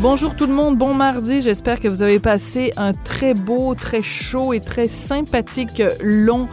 [0.00, 1.42] Bonjour tout le monde, bon mardi.
[1.42, 6.46] J'espère que vous avez passé un très beau, très chaud et très sympathique longue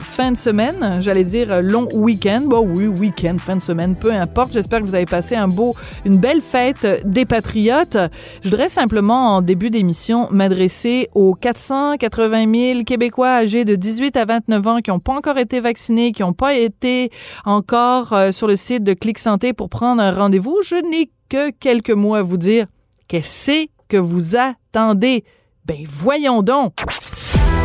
[0.00, 0.98] fin de semaine.
[1.00, 2.42] J'allais dire long week-end.
[2.44, 4.52] Bon oui, week-end, fin de semaine, peu importe.
[4.52, 7.98] J'espère que vous avez passé un beau, une belle fête des patriotes.
[8.42, 14.24] Je voudrais simplement en début d'émission m'adresser aux 480 000 Québécois âgés de 18 à
[14.24, 17.10] 29 ans qui n'ont pas encore été vaccinés, qui n'ont pas été
[17.44, 20.58] encore euh, sur le site de Clic Santé pour prendre un rendez-vous.
[20.64, 22.66] Je n'ai que quelques mots à vous dire.
[23.12, 25.24] Qu'est-ce que vous attendez?
[25.66, 26.72] Ben voyons donc!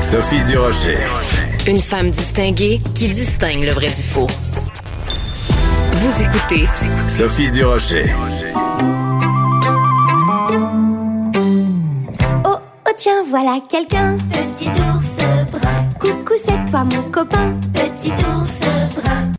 [0.01, 0.97] Sophie Durocher.
[1.65, 4.27] Une femme distinguée qui distingue le vrai du faux.
[5.93, 6.67] Vous écoutez
[7.07, 8.13] Sophie Durocher.
[12.43, 14.17] Oh, oh tiens, voilà quelqu'un.
[14.29, 15.15] Petit ours
[15.53, 15.89] brun.
[15.97, 17.55] Coucou, c'est toi mon copain.
[17.73, 18.56] Petit ours brun.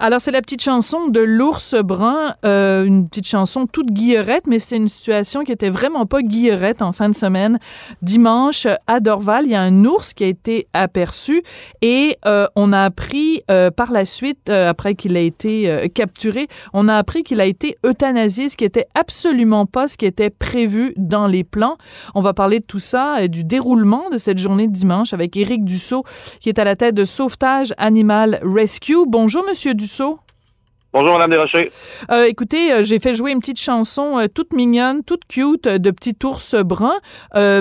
[0.01, 4.61] Alors, c'est la petite chanson de l'ours brun, euh, une petite chanson toute guillerette, mais
[4.61, 7.59] c'est une situation qui était vraiment pas guillerette en fin de semaine.
[8.01, 11.43] Dimanche, à Dorval, il y a un ours qui a été aperçu
[11.83, 16.87] et euh, on a appris euh, par la suite, après qu'il a été capturé, on
[16.87, 20.95] a appris qu'il a été euthanasié, ce qui était absolument pas ce qui était prévu
[20.97, 21.77] dans les plans.
[22.15, 25.37] On va parler de tout ça et du déroulement de cette journée de dimanche avec
[25.37, 26.05] Éric Dussault,
[26.39, 29.05] qui est à la tête de Sauvetage Animal Rescue.
[29.05, 29.88] Bonjour, Monsieur Dussault.
[30.91, 31.71] Bonjour, Madame Desrochers.
[32.11, 35.91] Euh, écoutez, euh, j'ai fait jouer une petite chanson euh, toute mignonne, toute cute de
[35.91, 36.99] petit ours brun,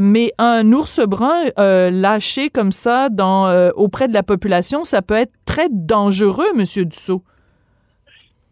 [0.02, 5.34] mais un ours brun lâché comme ça dans, auprès de la population, ça peut être
[5.46, 7.24] très dangereux, Monsieur Dussault.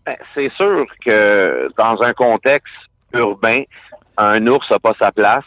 [0.05, 2.73] Ben, c'est sûr que dans un contexte
[3.13, 3.63] urbain,
[4.17, 5.45] un ours n'a pas sa place.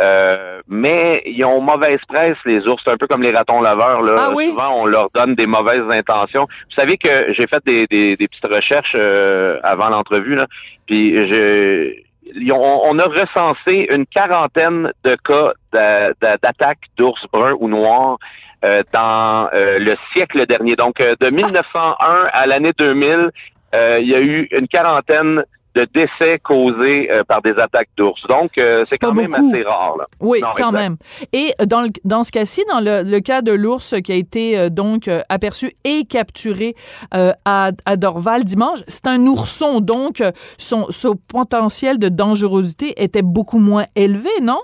[0.00, 2.82] Euh, mais ils ont mauvaise presse, les ours.
[2.84, 4.02] C'est un peu comme les ratons laveurs.
[4.02, 4.14] Là.
[4.18, 4.50] Ah oui?
[4.50, 6.46] Souvent, on leur donne des mauvaises intentions.
[6.68, 10.38] Vous savez que j'ai fait des, des, des petites recherches euh, avant l'entrevue,
[10.86, 11.94] puis je,
[12.34, 17.68] ils ont- on a recensé une quarantaine de cas d'a- d'a- d'attaques d'ours bruns ou
[17.68, 18.18] noirs
[18.64, 20.76] euh, dans euh, le siècle dernier.
[20.76, 23.30] Donc, euh, de 1901 à l'année 2000,
[23.74, 25.44] euh, il y a eu une quarantaine
[25.76, 28.20] de décès causés euh, par des attaques d'ours.
[28.28, 29.50] Donc, euh, C'est quand même beaucoup.
[29.54, 29.96] assez rare.
[29.98, 30.06] Là.
[30.20, 30.80] Oui, Non, quand exact.
[30.80, 30.96] même.
[31.32, 34.58] Et dans, le, dans ce cas-ci, dans le, le cas de l'ours qui a été
[34.58, 36.74] euh, donc aperçu et capturé
[37.12, 40.22] à, à Dorval dimanche, c'est un ourson, donc
[40.58, 44.60] son, son potentiel de dangerosité était beaucoup moins élevé, non?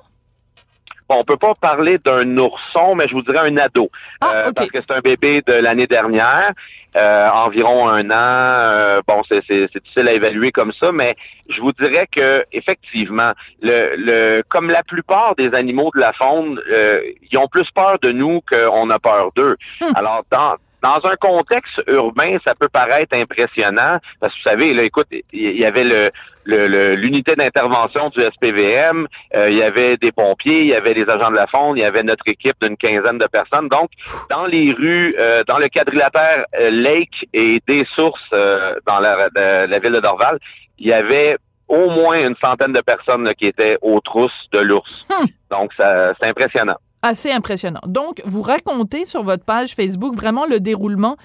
[1.13, 3.91] Bon, on peut pas parler d'un ourson, mais je vous dirais un ado.
[4.23, 4.53] Ah, Euh.
[4.55, 6.53] Parce que c'est un bébé de l'année dernière,
[6.97, 8.15] euh, environ un an.
[8.17, 11.15] Euh, bon, c'est c'est- c'est difficile à évaluer comme ça, mais
[11.51, 16.59] je vous dirais que effectivement, le, le comme la plupart des animaux de la faune,
[16.71, 19.57] euh, ils ont plus peur de nous qu'on a peur d'eux.
[19.83, 19.93] Hmm.
[19.95, 24.83] Alors, dans dans un contexte urbain, ça peut paraître impressionnant parce que vous savez, là,
[24.83, 26.11] écoute, il y, avait le
[26.45, 29.07] l'unité d'intervention du SPVM,
[29.37, 31.83] euh, il y avait des pompiers, il y avait les agents de la faune, il
[31.83, 33.69] y avait notre équipe d'une quinzaine de personnes.
[33.69, 33.91] Donc,
[34.29, 39.29] dans les rues, euh, dans le quadrilatère euh, Lake et des sources euh, dans la,
[39.37, 40.39] la- la ville de Dorval,
[40.79, 41.37] il y avait
[41.69, 45.07] au moins une centaine de personnes là, qui étaient aux trousses de l'ours.
[45.09, 45.27] Hmm.
[45.51, 46.77] Donc, ça, c'est impressionnant.
[47.05, 47.81] Assez impressionnant.
[47.85, 51.17] Donc, vous racontez sur votre page Facebook vraiment le déroulement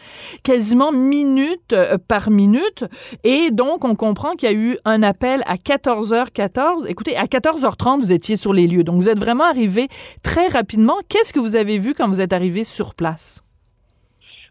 [0.44, 2.86] quasiment minute euh, par minute.
[3.24, 6.88] Et donc, on comprend qu'il y a eu un appel à 14h14.
[6.88, 8.84] Écoutez, à 14h30, vous étiez sur les lieux.
[8.84, 9.88] Donc, vous êtes vraiment arrivé
[10.24, 10.98] très rapidement.
[11.10, 13.44] Qu'est-ce que vous avez vu quand vous êtes arrivé sur place?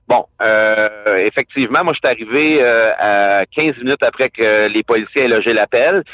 [0.08, 5.22] Bon, euh, effectivement, moi, je suis arrivé euh, à 15 minutes après que les policiers
[5.22, 6.04] aient logé l'appel.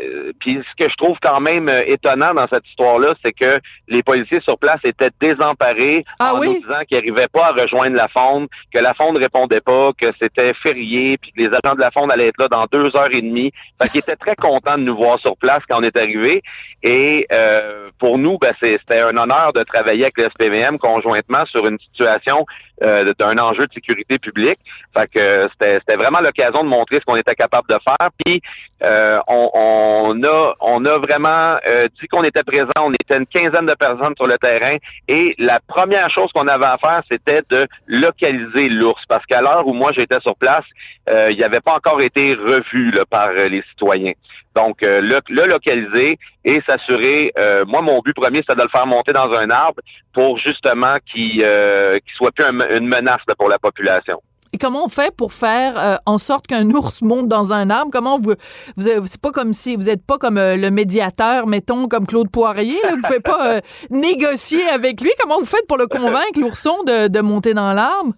[0.00, 3.60] Euh, Puis ce que je trouve quand même euh, étonnant dans cette histoire-là, c'est que
[3.88, 6.46] les policiers sur place étaient désemparés Ah en oui?
[6.48, 10.06] nous disant qu'ils n'arrivaient pas à rejoindre la fonde, que la fonde répondait pas, que
[10.20, 13.12] c'était férié, puis que les agents de la fonde allaient être là dans deux heures
[13.12, 13.52] et demie.
[13.80, 16.42] Fait qu'ils étaient très contents de nous voir sur place quand on est arrivé.
[16.82, 21.44] Et euh, pour nous, ben, c'est- c'était un honneur de travailler avec le SPVM conjointement
[21.46, 22.44] sur une situation
[22.82, 24.58] euh, d'un enjeu de sécurité publique.
[24.96, 28.08] Fait que euh, c'était vraiment l'occasion de montrer ce qu'on était capable de faire.
[28.24, 28.42] Puis
[28.82, 29.50] euh, on,
[29.82, 32.70] on a on a vraiment euh, dit qu'on était présent.
[32.80, 34.76] On était une quinzaine de personnes sur le terrain.
[35.08, 39.02] Et la première chose qu'on avait à faire, c'était de localiser l'ours.
[39.08, 40.64] Parce qu'à l'heure où moi j'étais sur place,
[41.08, 44.12] euh, il n'avait pas encore été revu par euh, les citoyens.
[44.54, 47.32] Donc, le, localiser et s'assurer,
[47.66, 49.80] moi, mon but premier, c'était de le faire monter dans un arbre
[50.12, 54.20] pour justement qu'il euh, soit plus un- une menace pour la population.
[54.54, 57.90] Et comment on fait pour faire euh, en sorte qu'un ours monte dans un arbre?
[57.90, 58.34] Comment vous,
[58.76, 62.30] vous c'est pas comme si vous êtes pas comme euh, le médiateur, mettons, comme Claude
[62.30, 62.78] Poirier.
[62.84, 62.90] Là.
[62.90, 63.60] Vous pouvez pas euh,
[63.90, 65.10] négocier avec lui.
[65.18, 68.12] Comment vous faites pour le convaincre, l'ourson, de, de monter dans l'arbre?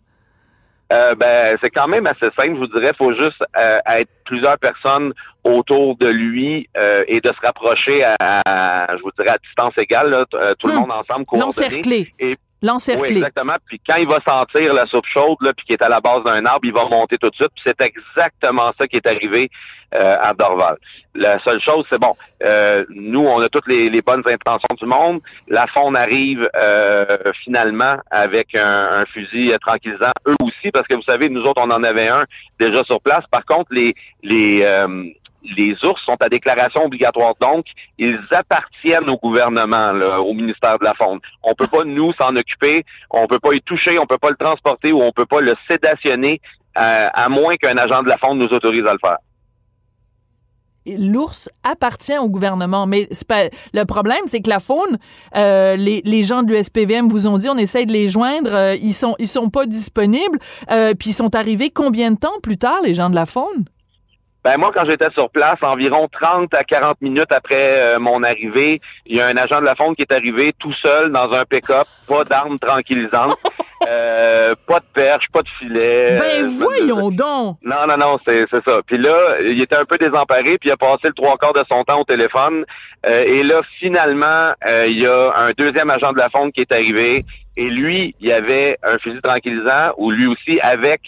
[1.17, 2.93] Ben, c'est quand même assez simple, je vous dirais.
[2.93, 6.69] Il faut juste être plusieurs personnes autour de lui
[7.09, 8.15] et de se rapprocher à,
[8.47, 10.77] à, je vous dirais, à distance égale, là, tout le Hmm.
[10.77, 11.47] monde ensemble, coordonné.
[11.47, 12.13] L'encercler.
[12.21, 13.17] Et oui, L'encercler.
[13.19, 13.55] exactement.
[13.67, 16.25] Puis quand il va sentir la soupe chaude, là, puis qui est à la base
[16.25, 17.51] d'un arbre, il va monter tout de suite.
[17.55, 19.51] Puis c'est exactement ça qui est arrivé
[19.95, 20.77] euh, à Dorval.
[21.15, 22.17] La seule chose, c'est bon.
[22.45, 25.21] euh, nous, on a toutes les, les bonnes intentions du monde.
[25.49, 27.07] La faune arrive euh,
[27.45, 31.61] finalement avec un, un fusil euh, tranquillisant, eux aussi, parce que vous savez, nous autres,
[31.65, 32.25] on en avait un
[32.59, 33.25] déjà sur place.
[33.31, 35.05] Par contre, les les euh,
[35.57, 37.67] les ours sont à déclaration obligatoire, donc
[37.99, 41.21] ils appartiennent au gouvernement, au ministère de la Faune.
[41.43, 44.37] On peut pas nous s'en occuper, on peut pas y toucher, on peut pas le
[44.37, 46.41] transporter ou on peut pas le sédationner,
[46.79, 49.19] euh, à moins qu'un agent de la Faune nous autorise à le faire.
[50.87, 53.09] L'ours appartient au gouvernement, mais
[53.73, 54.99] le problème, c'est que la faune,
[55.35, 58.93] euh, les, gens de l'USPVM vous ont dit, on essaye de les joindre, euh, ils
[58.93, 60.39] sont sont pas disponibles,
[60.99, 63.65] puis ils sont arrivés combien de temps plus tard, les gens de la faune?
[64.45, 68.83] Ben moi, quand j'étais sur place, environ 30 à 40 minutes après euh, mon arrivée,
[69.07, 71.47] il y a un agent de la faune qui est arrivé tout seul dans un
[71.47, 73.39] pick-up, pas d'armes tranquillisantes,
[73.89, 76.19] euh, pas de perche, pas de filet.
[76.19, 77.57] Ben euh, voyons donc!
[77.63, 78.81] Non, non, non, c'est c'est ça.
[78.87, 81.65] Puis là, il était un peu désemparé, puis il a passé le trois quarts de
[81.67, 82.67] son temps au téléphone.
[83.07, 86.61] Euh, et là, finalement, euh, il y a un deuxième agent de la faune qui
[86.61, 87.25] est arrivé.
[87.57, 91.01] Et lui, il y avait un fusil tranquillisant, ou lui aussi, avec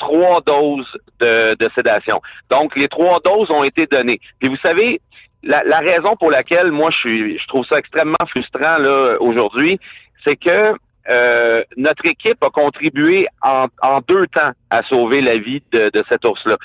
[0.00, 2.20] trois doses de, de sédation.
[2.50, 4.20] Donc, les trois doses ont été données.
[4.40, 5.00] Puis vous savez,
[5.42, 9.78] la, la raison pour laquelle moi je suis, je trouve ça extrêmement frustrant là aujourd'hui,
[10.24, 10.74] c'est que
[11.08, 16.04] euh, notre équipe a contribué en, en, deux temps à sauver la vie de, de
[16.08, 16.56] cet ours-là.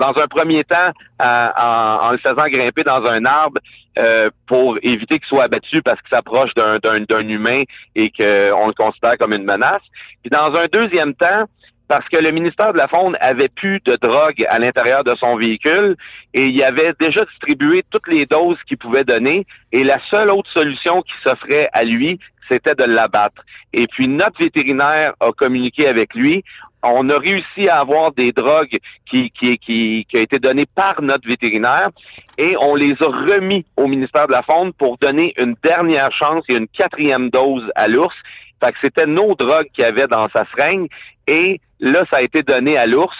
[0.00, 0.90] dans un premier temps,
[1.20, 3.60] en, le faisant grimper dans un arbre
[3.98, 7.62] euh, pour éviter qu'il soit abattu parce qu'il s'approche d'un humain
[7.94, 9.82] et qu'on le considère comme une menace.
[10.22, 11.44] Puis dans un deuxième temps,
[11.88, 15.36] parce que le ministère de la Faune avait plus de drogue à l'intérieur de son
[15.36, 15.96] véhicule
[16.32, 20.50] et il avait déjà distribué toutes les doses qu'il pouvait donner et la seule autre
[20.50, 23.42] solution qui s'offrait à lui, c'était de l'abattre.
[23.72, 26.44] Et puis notre vétérinaire a communiqué avec lui.
[26.82, 31.00] On a réussi à avoir des drogues qui, qui, qui, qui a été données par
[31.00, 31.88] notre vétérinaire
[32.36, 36.44] et on les a remis au ministère de la Faune pour donner une dernière chance
[36.48, 38.14] et une quatrième dose à l'ours.
[38.62, 40.88] Fait que c'était nos drogues qu'il y avait dans sa seringue
[41.26, 43.16] et là, ça a été donné à l'ours.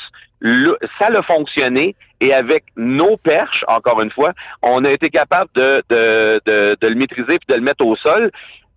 [0.99, 4.33] Ça a fonctionné et avec nos perches, encore une fois,
[4.63, 7.97] on a été capable de, de, de, de le maîtriser puis de le mettre au
[7.97, 8.31] sol.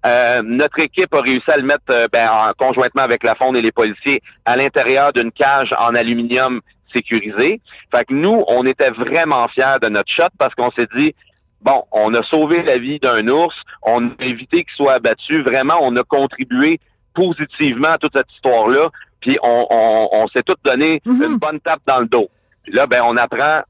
[0.05, 3.55] Euh, notre équipe a réussi à le mettre euh, ben, en, conjointement avec la faune
[3.55, 6.61] et les policiers à l'intérieur d'une cage en aluminium
[6.93, 7.59] sécurisée.
[7.91, 11.13] Fait que nous, on était vraiment fiers de notre shot parce qu'on s'est dit,
[11.61, 15.41] bon, on a sauvé la vie d'un ours, on a évité qu'il soit abattu.
[15.41, 16.79] Vraiment, on a contribué
[17.13, 18.89] positivement à toute cette histoire-là.
[19.21, 21.25] Puis on, on, on s'est tout donné mm -hmm.
[21.25, 22.29] une bonne tape dans le dos.
[22.63, 23.61] Puis là, ben, on apprend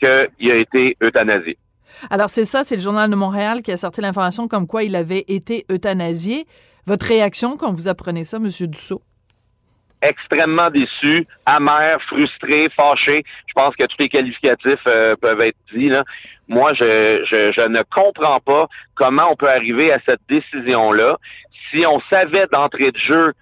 [0.00, 1.58] qu'il a été euthanasié.
[2.10, 4.94] Alors c'est ça, c'est le Journal de Montréal qui a sorti l'information comme quoi il
[4.94, 6.46] avait été euthanasié.
[6.86, 8.48] Votre réaction quand vous apprenez ça, M.
[8.48, 9.02] Dussault?
[10.02, 13.24] extrêmement déçu, amer, frustré, fâché.
[13.46, 15.88] Je pense que tous les qualificatifs euh, peuvent être dits.
[15.88, 16.04] Là.
[16.46, 21.18] Moi, je, je, je, ne comprends pas comment on peut arriver à cette décision-là.
[21.70, 23.32] Si on savait d'entrée de jeu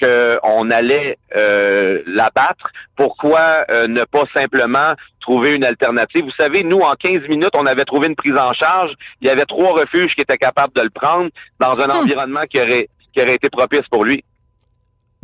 [0.00, 6.24] qu'on allait euh, l'abattre, pourquoi euh, ne pas simplement trouver une alternative?
[6.24, 8.92] Vous savez, nous, en 15 minutes, on avait trouvé une prise en charge.
[9.20, 12.02] Il y avait trois refuges qui étaient capables de le prendre dans un hum.
[12.02, 14.24] environnement qui aurait, qui aurait été propice pour lui.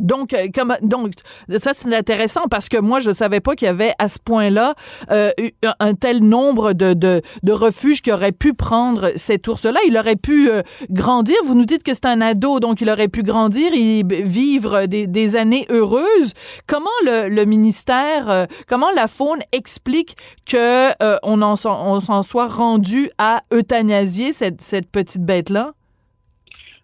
[0.01, 1.13] Donc, euh, comme, donc
[1.49, 4.73] ça, c'est intéressant parce que moi, je savais pas qu'il y avait à ce point-là
[5.11, 5.31] euh,
[5.79, 9.79] un tel nombre de, de, de, refuges qui auraient pu prendre cet ours-là.
[9.87, 11.35] Il aurait pu euh, grandir.
[11.45, 15.07] Vous nous dites que c'est un ado, donc il aurait pu grandir et vivre des,
[15.07, 16.33] des années heureuses.
[16.67, 22.23] Comment le, le ministère, euh, comment la faune explique que euh, on en on s'en
[22.23, 25.73] soit rendu à euthanasier cette, cette petite bête-là?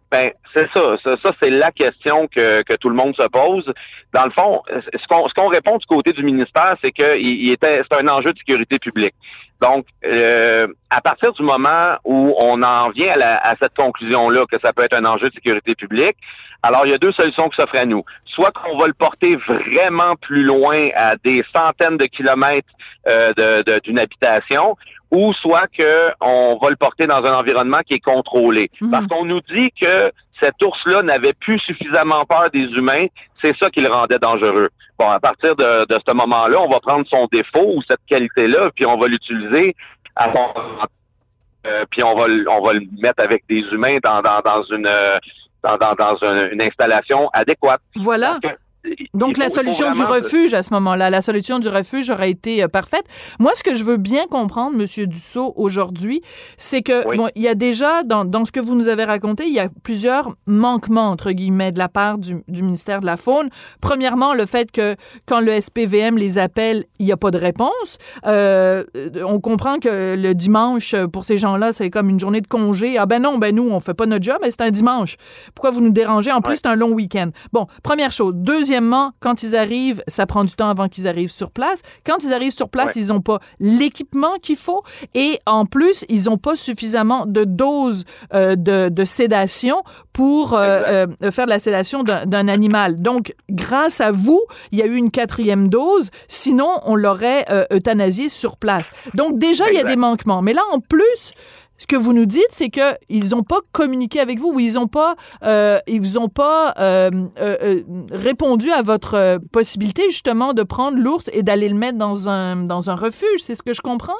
[0.09, 0.97] Ben, c'est ça.
[1.03, 3.71] Ça, ça c'est la question que, que tout le monde se pose.
[4.13, 7.51] Dans le fond, ce qu'on ce qu'on répond du côté du ministère, c'est que il,
[7.51, 9.15] était c'est un enjeu de sécurité publique.
[9.61, 14.45] Donc, euh, à partir du moment où on en vient à, la, à cette conclusion-là
[14.49, 16.15] que ça peut être un enjeu de sécurité publique,
[16.63, 18.03] alors il y a deux solutions qui s'offrent à nous.
[18.25, 22.69] Soit qu'on va le porter vraiment plus loin, à des centaines de kilomètres
[23.07, 23.33] euh,
[23.83, 24.77] d'une de, habitation,
[25.11, 28.69] ou soit qu'on va le porter dans un environnement qui est contrôlé.
[28.81, 28.91] Mhm.
[28.91, 33.07] Parce qu'on nous dit que cet ours-là n'avait plus suffisamment peur des humains,
[33.41, 34.69] c'est ça qui le rendait dangereux.
[34.99, 38.69] Bon, à partir de, de ce moment-là, on va prendre son défaut ou cette qualité-là,
[38.75, 39.75] puis on va l'utiliser
[40.15, 40.53] à son
[41.65, 44.63] euh, puis on va le- on va le mettre avec des humains dans dans, dans
[44.63, 45.17] une euh,
[45.63, 47.81] dans, dans, dans une, une installation adéquate.
[47.95, 48.39] Voilà.
[49.13, 52.63] Donc la solution du vraiment- refuge à ce moment-là, la solution du refuge aurait été
[52.63, 53.03] euh, parfaite.
[53.39, 56.21] Moi, ce que je veux bien comprendre, Monsieur Dussault, aujourd'hui,
[56.57, 57.17] c'est que Oui.
[57.17, 59.59] bon, il y a déjà dans, dans ce que vous nous avez raconté, il y
[59.59, 63.49] a plusieurs manquements entre guillemets de la part du, du ministère de la Faune.
[63.81, 67.97] Premièrement, le fait que quand le SPVM les appelle, il n'y a pas de réponse.
[68.25, 68.83] Euh,
[69.25, 72.97] on comprend que le dimanche pour ces gens-là, c'est comme une journée de congé.
[72.97, 75.15] Ah ben non, ben nous on fait pas notre job, mais c'est un dimanche.
[75.55, 76.31] Pourquoi vous nous dérangez?
[76.31, 77.29] En plus, c'est un long week-end.
[77.53, 78.33] Bon, première chose.
[78.77, 81.81] Deuxièmement, quand ils arrivent, ça prend du temps avant qu'ils arrivent sur place.
[82.05, 83.01] Quand ils arrivent sur place, Ouais.
[83.01, 84.83] ils n'ont pas l'équipement qu'il faut
[85.15, 88.03] et en plus, ils n'ont pas suffisamment de doses
[88.35, 89.81] euh, de, de sédation
[90.13, 93.01] pour euh, euh, faire de la sédation d'un animal.
[93.01, 94.41] Donc, grâce à vous,
[94.71, 96.11] il y a eu une quatrième dose.
[96.27, 98.89] Sinon, on l'aurait euthanasié sur place.
[99.15, 100.43] Donc, déjà, il y a des manquements.
[100.43, 101.31] Mais là, en plus,
[101.77, 104.73] ce que vous nous dites, c'est que ils n'ont pas communiqué avec vous ou ils
[104.73, 107.81] n'ont pas, euh, ils vous ont pas euh, euh,
[108.11, 112.89] répondu à votre possibilité justement de prendre l'ours et d'aller le mettre dans un dans
[112.89, 113.39] un refuge.
[113.39, 114.17] C'est ce que je comprends?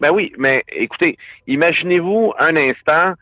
[0.00, 3.14] Ben oui, mais écoutez, imaginez-vous un instant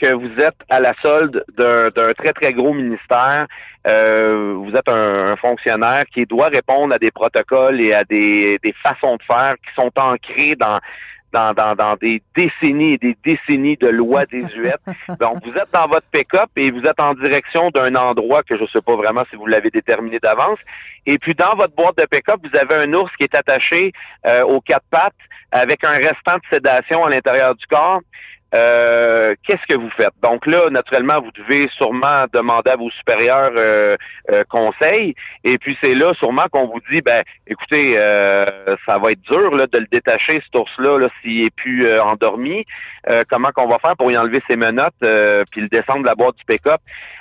[0.00, 3.46] que vous êtes à la solde d'un très, très gros ministère.
[3.84, 9.16] Vous êtes un, fonctionnaire qui doit répondre à des protocoles et à des, des façons
[9.16, 10.78] de faire qui sont ancrées dans,
[11.32, 14.80] dans, dans, dans des décennies et des décennies de lois désuètes.
[15.20, 18.62] Donc, vous êtes dans votre pick-up et vous êtes en direction d'un endroit que je
[18.62, 20.58] ne sais pas vraiment si vous l'avez déterminé d'avance.
[21.06, 23.92] Et puis, dans votre boîte de pick-up, vous avez un ours qui est attaché
[24.26, 25.14] euh, aux quatre pattes
[25.52, 28.00] avec un restant de sédation à l'intérieur du corps.
[28.54, 30.12] Euh, qu'est-ce que vous faites?
[30.22, 33.96] Donc là, naturellement, vous devez sûrement demander à vos supérieurs euh,
[34.30, 35.14] euh, conseil.
[35.44, 38.44] Et puis c'est là sûrement qu'on vous dit, ben, écoutez, euh,
[38.86, 42.02] ça va être dur là, de le détacher, cet ours-là, là, s'il est plus euh,
[42.02, 42.64] endormi.
[43.08, 46.14] Euh, comment qu'on va faire pour y enlever ses menottes puis le descendre de la
[46.14, 46.80] boîte du pick-up?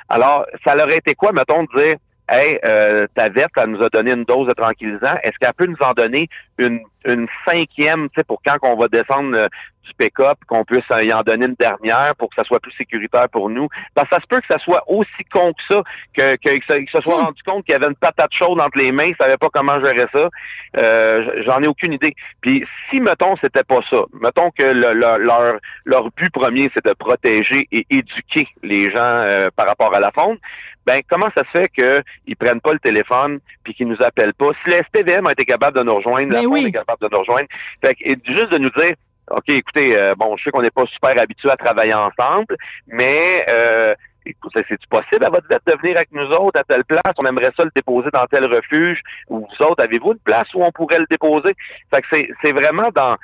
[0.10, 1.98] Alors, ça leur été quoi, mettons, de dire
[2.32, 5.16] Hey, euh, ta vette, elle nous a donné une dose de tranquillisant.
[5.24, 8.88] Est-ce qu'elle peut nous en donner une, une cinquième, tu sais, pour quand qu'on va
[8.88, 9.48] descendre euh,
[9.86, 12.74] du pick-up, qu'on puisse euh, y en donner une dernière pour que ça soit plus
[12.74, 13.68] sécuritaire pour nous?
[13.96, 16.66] Parce que ça se peut que ça soit aussi con que ça, que, que, que
[16.68, 17.26] ça- qu'il se soit Hmm.
[17.26, 19.80] rendu compte qu'il y avait une patate chaude entre les mains, il savait pas comment
[19.84, 20.30] gérer ça.
[20.78, 22.16] Euh, J'en ai aucune idée.
[22.42, 26.86] Puis si, mettons, c'était pas ça, mettons que le- le- leur, leur but premier, c'est
[26.86, 30.38] de protéger et éduquer les gens euh, par rapport à la faune,
[30.86, 34.50] ben comment ça se fait qu'ils prennent pas le téléphone puis qu'ils nous appellent pas?
[34.64, 36.72] Si le SPVM a été capable de nous rejoindre, la Ben oui.
[37.02, 37.48] De nous rejoindre.
[37.84, 38.96] Fait que, et juste de nous dire
[39.32, 43.46] OK, écoutez, euh, bon, je sais qu'on n'est pas super habitués à travailler ensemble, mais
[43.50, 43.94] euh,
[44.54, 47.14] c'est-tu possible à votre dette de venir avec nous autres à telle place?
[47.22, 49.02] On aimerait ça le déposer dans tel refuge.
[49.30, 51.56] Ou vous autres, avez-vous une place où on pourrait le déposer?
[51.92, 53.18] Fait que c'est vraiment dans.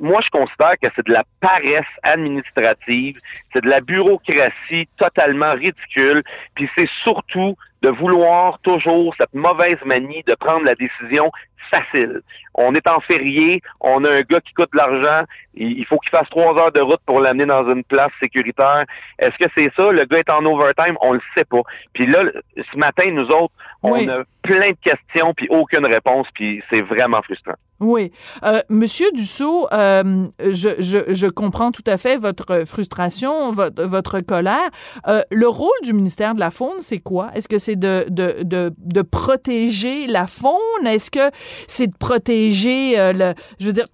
[0.00, 3.16] Moi, je considère que c'est de la paresse administrative,
[3.52, 6.22] c'est de la bureaucratie totalement ridicule,
[6.54, 11.30] puis c'est surtout de vouloir toujours cette mauvaise manie de prendre la décision
[11.70, 12.22] facile.
[12.54, 16.10] On est en férié, on a un gars qui coûte de l'argent, il faut qu'il
[16.10, 18.84] fasse trois heures de route pour l'amener dans une place sécuritaire.
[19.18, 19.92] Est-ce que c'est ça?
[19.92, 21.62] Le gars est en overtime, on le sait pas.
[21.92, 22.22] Puis là,
[22.56, 27.22] ce matin, nous autres, on a plein de questions puis aucune réponse, puis c'est vraiment
[27.22, 27.54] frustrant.
[27.80, 28.12] Oui.
[28.42, 34.20] Euh, Monsieur Dussault, euh, je, je, je comprends tout à fait votre frustration, votre, votre
[34.20, 34.68] colère.
[35.08, 37.30] Euh, le rôle du ministère de la Faune, c'est quoi?
[37.34, 40.86] Est-ce que c'est de, de, de, de protéger la faune?
[40.86, 41.30] Est-ce que
[41.66, 43.34] c'est de protéger euh, le...
[43.58, 43.86] Je veux dire,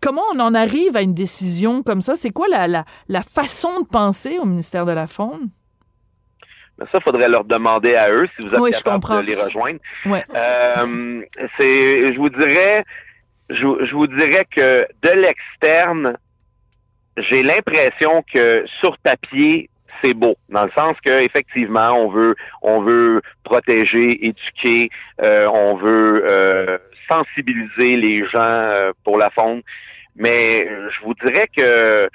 [0.00, 2.16] comment on en arrive à une décision comme ça?
[2.16, 5.48] C'est quoi la, la, la façon de penser au ministère de la Faune?
[6.78, 9.78] Mais ça, faudrait leur demander à eux si vous êtes Oui, capable de les rejoindre.
[10.06, 10.24] Ouais.
[10.34, 11.22] Euh,
[11.56, 12.84] c'est, je vous dirais,
[13.48, 16.16] je, je vous dirais que de l'externe,
[17.16, 19.69] j'ai l'impression que sur papier,
[20.02, 24.90] c'est beau, dans le sens que effectivement, on veut, on veut protéger, éduquer,
[25.22, 26.78] euh, on veut euh,
[27.08, 29.62] sensibiliser les gens euh, pour la faune.
[30.16, 32.08] Mais euh, je vous dirais que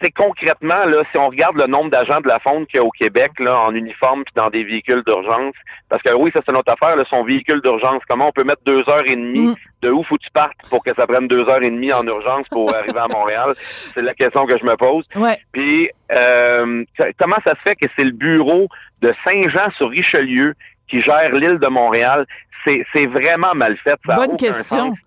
[0.00, 2.84] c'est concrètement, là, si on regarde le nombre d'agents de la faune qu'il y a
[2.84, 5.54] au Québec, là, en uniforme puis dans des véhicules d'urgence,
[5.88, 8.62] parce que oui, ça c'est notre affaire, là, son véhicule d'urgence, comment on peut mettre
[8.64, 9.54] deux heures et demie, Mm.
[9.82, 12.06] de où faut que tu partes pour que ça prenne deux heures et demie en
[12.06, 13.54] urgence pour arriver à Montréal?
[13.94, 15.04] C'est la question que je me pose.
[15.16, 15.38] Ouais.
[15.52, 16.84] Puis euh,
[17.18, 18.68] comment ça se fait que c'est le bureau
[19.02, 20.54] de Saint-Jean-sur-Richelieu
[20.88, 22.26] qui gère l'île de Montréal?
[22.64, 23.94] C'est vraiment mal fait.
[24.06, 24.88] Ça Bonne question.
[24.90, 24.98] sens.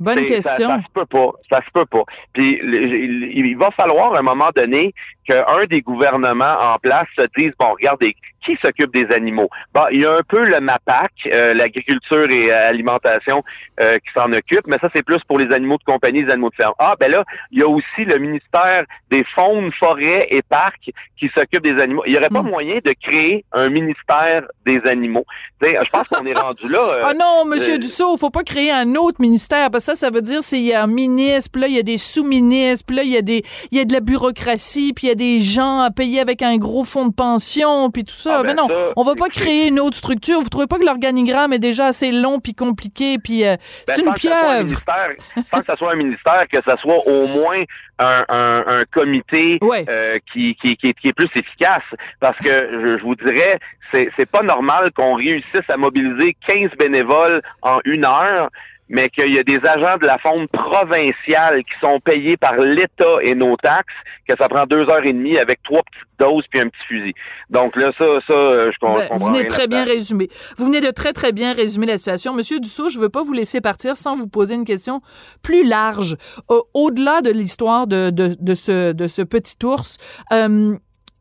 [0.00, 0.68] Bonne question.
[0.68, 1.30] Ça, ça, se peut pas.
[1.50, 2.04] Ça se peut pas.
[2.32, 4.94] Puis il, il va falloir à un moment donné
[5.28, 9.48] qu'un des gouvernements en place se dise bon, regardez, qui s'occupe des animaux?
[9.74, 13.42] Bon, il y a un peu le MAPAC, euh, l'agriculture et euh, alimentation,
[13.80, 16.50] euh, qui s'en occupe, mais ça c'est plus pour les animaux de compagnie, les animaux
[16.50, 16.74] de ferme.
[16.78, 21.28] Ah ben là, il y a aussi le ministère des faunes, forêts et parcs qui
[21.36, 22.02] s'occupe des animaux.
[22.06, 22.48] Il n'y aurait pas Hmm.
[22.50, 25.24] moyen de créer un ministère des animaux?
[25.60, 26.78] Je pense qu'on est rendu là.
[26.96, 30.06] euh, Ah non, Monsieur euh, Dussault, faut pas créer un autre ministère parce que ça,
[30.06, 31.98] ça veut dire c'est il y a un ministre, puis là il y a des
[31.98, 33.42] sous-ministres, puis là il y a des
[33.72, 36.40] il y a de la bureaucratie, puis il y a des gens à payer avec
[36.40, 38.36] un gros fonds de pension, puis tout ça.
[38.38, 40.40] Ah, ben Mais non, ça, on va pas créer une autre structure.
[40.40, 43.56] Vous trouvez pas que l'organigramme est déjà assez long puis compliqué, puis euh,
[43.86, 44.62] Ben, c'est une un pieuvre.
[44.64, 45.08] ministère,
[45.52, 47.62] sans que ça soit un ministère, que ça soit au moins
[47.98, 49.84] un, un, un comité Ouais.
[49.90, 51.82] euh, qui, qui, qui, est, qui est plus efficace.
[52.20, 53.58] Parce que je, je vous dirais,
[53.92, 58.48] c'est pas normal qu'on réussisse à mobiliser 15 bénévoles en une heure,
[58.88, 63.18] mais qu'il y a des agents de la faune provinciale qui sont payés par l'État
[63.22, 63.94] et nos taxes,
[64.26, 67.14] que ça prend deux heures et demie avec trois petites doses puis un petit fusil.
[67.50, 70.28] Donc là, ça, ça, euh, je, com- Ben, vous comprends venez rien très bien résumé.
[70.56, 72.88] Vous venez de très très bien résumer la situation, Monsieur Dussault.
[72.88, 75.00] Je veux pas vous laisser partir sans vous poser une question
[75.42, 76.16] plus large,
[76.48, 79.96] Au- au-delà de l'histoire de, de, de ce de ce petit ours.
[80.32, 80.74] euh,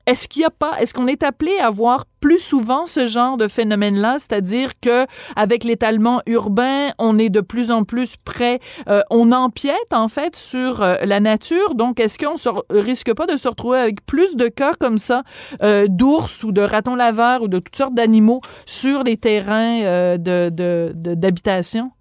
[0.07, 3.37] est-ce qu'il y a pas, est-ce qu'on est appelé à voir plus souvent ce genre
[3.37, 8.59] de phénomène-là, c'est-à-dire que avec l'étalement urbain, on est de plus en plus près,
[8.89, 11.75] euh, on empiète en fait sur euh, la nature.
[11.75, 15.21] Donc, est-ce qu'on re- risque pas de se retrouver avec plus de cas comme ça
[15.61, 20.17] euh, d'ours ou de ratons laveurs ou de toutes sortes d'animaux sur les terrains euh,
[20.17, 21.91] de, de- d'habitation?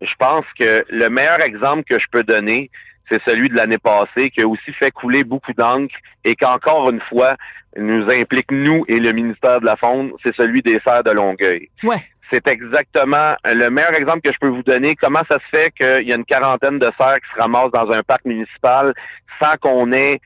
[0.00, 2.70] je pense que le meilleur exemple que je peux donner,
[3.10, 7.00] c'est celui de l'année passée, qui a aussi fait couler beaucoup d'encre et qu'encore une
[7.00, 7.36] fois
[7.76, 11.68] nous implique nous et le ministère de la Faune, c'est celui des serres de Longueuil.
[11.82, 12.02] Ouais.
[12.30, 14.96] C'est exactement le meilleur exemple que je peux vous donner.
[14.96, 17.90] Comment ça se fait qu'il y a une quarantaine de cerfs qui se ramassent dans
[17.90, 18.92] un parc municipal
[19.40, 20.20] sans qu'on ait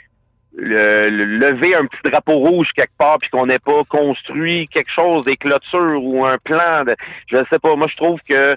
[0.56, 4.90] le, le- levé un petit drapeau rouge quelque part puis qu'on n'ait pas construit quelque
[4.90, 6.96] chose, des clôtures ou un plan de,
[7.28, 7.76] je sais pas.
[7.76, 8.56] Moi, je trouve que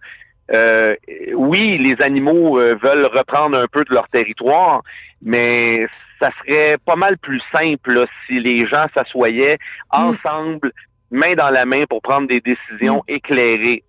[0.52, 0.96] euh,
[1.34, 4.84] oui, les animaux euh, veulent reprendre un peu de leur territoire,
[5.22, 5.88] mais
[6.20, 9.58] ça serait pas mal plus simple là, si les gens s'assoyaient
[9.90, 10.72] ensemble,
[11.10, 13.84] main dans la main, pour prendre des décisions éclairées.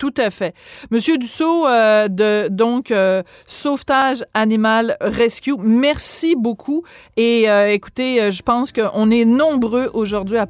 [0.00, 0.54] Tout à fait.
[0.90, 6.84] Monsieur Dussault, euh, de donc euh, Sauvetage Animal Rescue, merci beaucoup.
[7.18, 10.46] Et euh, écoutez, euh, je pense qu'on est nombreux aujourd'hui à,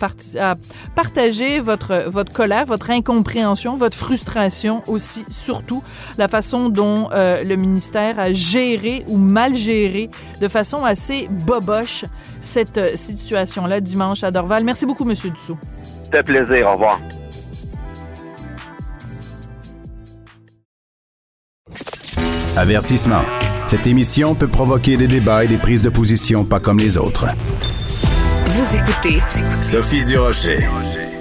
[0.94, 5.82] partager votre votre colère, votre incompréhension, votre frustration aussi, surtout
[6.16, 10.10] la façon dont euh, le ministère a géré ou mal géré
[10.40, 12.04] de façon assez boboche
[12.40, 14.62] cette euh, situation-là dimanche à Dorval.
[14.62, 15.58] Merci beaucoup, Monsieur Dussault.
[16.04, 16.68] C'était plaisir.
[16.68, 17.00] Au revoir.
[22.60, 23.22] Avertissement.
[23.68, 27.24] Cette émission peut provoquer des débats et des prises de position pas comme les autres.
[28.48, 29.22] Vous écoutez
[29.62, 30.58] Sophie Durocher.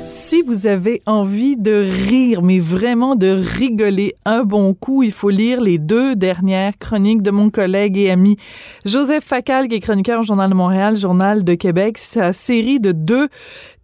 [0.03, 5.29] Si vous avez envie de rire, mais vraiment de rigoler un bon coup, il faut
[5.29, 8.35] lire les deux dernières chroniques de mon collègue et ami
[8.83, 11.99] Joseph Facal, qui est chroniqueur au Journal de Montréal, Journal de Québec.
[11.99, 13.29] Sa série de deux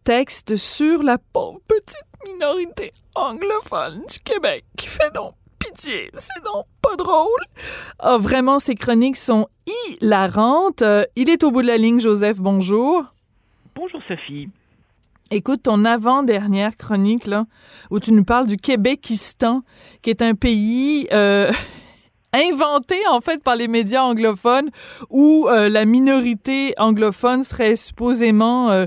[0.04, 6.12] textes sur la pauvre petite minorité anglophone du Québec qui fait donc pitié.
[6.18, 7.42] C'est donc pas drôle.
[8.00, 9.48] Ah, vraiment, ces chroniques sont
[9.90, 10.82] hilarantes.
[10.82, 12.38] Euh, il est au bout de la ligne, Joseph.
[12.38, 13.06] Bonjour.
[13.76, 14.50] Bonjour Sophie.
[15.32, 17.46] Écoute, ton avant-dernière chronique, là,
[17.90, 19.64] où tu nous parles du Québékistan,
[20.04, 21.52] qui est un pays euh,
[22.34, 24.70] inventé, en fait, par les médias anglophones,
[25.10, 28.86] où euh, la minorité anglophone serait supposément euh,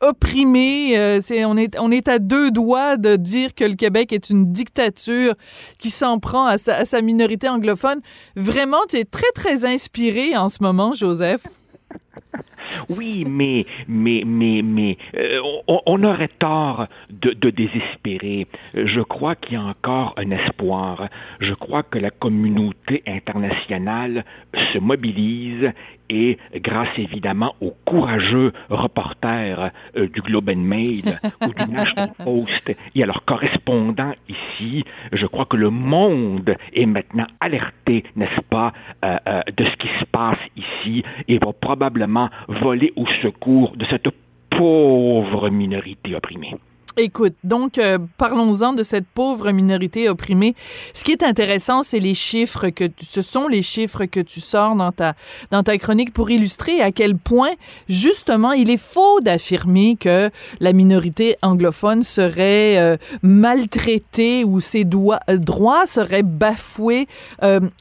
[0.00, 0.98] opprimée.
[0.98, 4.30] Euh, c'est, on, est, on est à deux doigts de dire que le Québec est
[4.30, 5.34] une dictature
[5.78, 8.00] qui s'en prend à sa, à sa minorité anglophone.
[8.34, 11.46] Vraiment, tu es très, très inspiré en ce moment, Joseph.
[12.88, 18.46] Oui, mais, mais, mais, mais, euh, on, on aurait tort de, de désespérer.
[18.74, 21.08] Je crois qu'il y a encore un espoir.
[21.40, 24.24] Je crois que la communauté internationale
[24.72, 25.72] se mobilise
[26.08, 32.72] et grâce évidemment aux courageux reporters euh, du Globe and Mail ou du National Post
[32.94, 38.72] et à leurs correspondants ici, je crois que le monde est maintenant alerté, n'est-ce pas,
[39.04, 43.84] euh, euh, de ce qui se passe ici et va probablement voler au secours de
[43.86, 44.08] cette
[44.50, 46.54] pauvre minorité opprimée.
[46.98, 50.54] Écoute, donc euh, parlons-en de cette pauvre minorité opprimée.
[50.94, 54.40] Ce qui est intéressant, c'est les chiffres que tu, ce sont les chiffres que tu
[54.40, 55.12] sors dans ta
[55.50, 57.50] dans ta chronique pour illustrer à quel point
[57.90, 65.20] justement il est faux d'affirmer que la minorité anglophone serait euh, maltraitée ou ses droits,
[65.28, 67.08] euh, droits seraient bafoués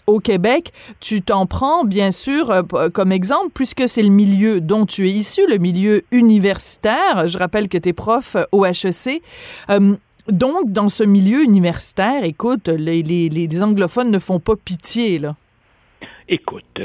[0.08, 0.74] au Québec.
[1.00, 5.48] Tu t'en prends bien sûr comme exemple puisque c'est le milieu dont tu es issu,
[5.48, 7.30] le milieu universitaire.
[7.30, 9.05] Je rappelle que tu es prof au HEC
[9.70, 9.96] euh,
[10.28, 15.36] donc, dans ce milieu universitaire, écoute, les, anglophones ne font pas pitié, là.
[16.28, 16.82] Écoute,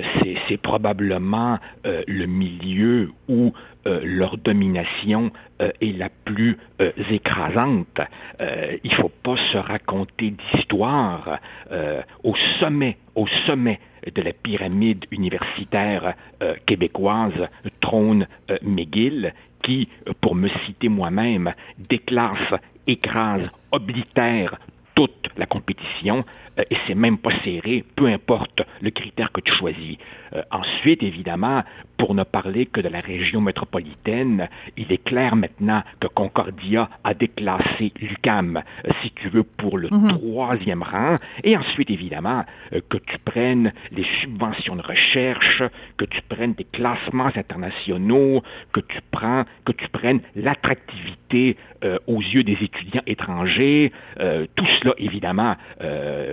[0.49, 3.55] c'est probablement euh, le milieu où
[3.87, 6.57] euh, leur domination est la plus
[7.11, 8.01] écrasante.
[8.41, 11.39] il ne faut pas se raconter d'histoire.
[12.25, 13.79] au sommet, au sommet
[14.15, 16.15] de la pyramide universitaire
[16.65, 17.49] québécoise
[17.81, 18.27] trône
[18.63, 19.89] McGill, qui,
[20.21, 22.55] pour me citer moi-même, déclasse,
[22.87, 24.59] écrase, oblitère
[24.95, 26.23] toute la compétition euh,
[26.59, 29.97] et c'est même pas serré, peu importe le critère que tu choisis.
[30.35, 31.63] Euh, ensuite, évidemment,
[31.97, 37.15] pour ne parler que de la région métropolitaine, il est clair maintenant que Concordia a
[37.15, 40.09] déclassé l'UCAM, euh, si tu veux, pour le mhm.
[40.09, 41.17] troisième rang.
[41.45, 42.45] Et ensuite, évidemment,
[42.89, 45.63] que tu prennes les subventions de recherche,
[45.97, 51.57] que tu prennes des classements internationaux, que tu prends, que tu prennes l'attractivité
[52.07, 53.93] aux yeux des étudiants étrangers.
[54.55, 55.57] tout cela, évidemment,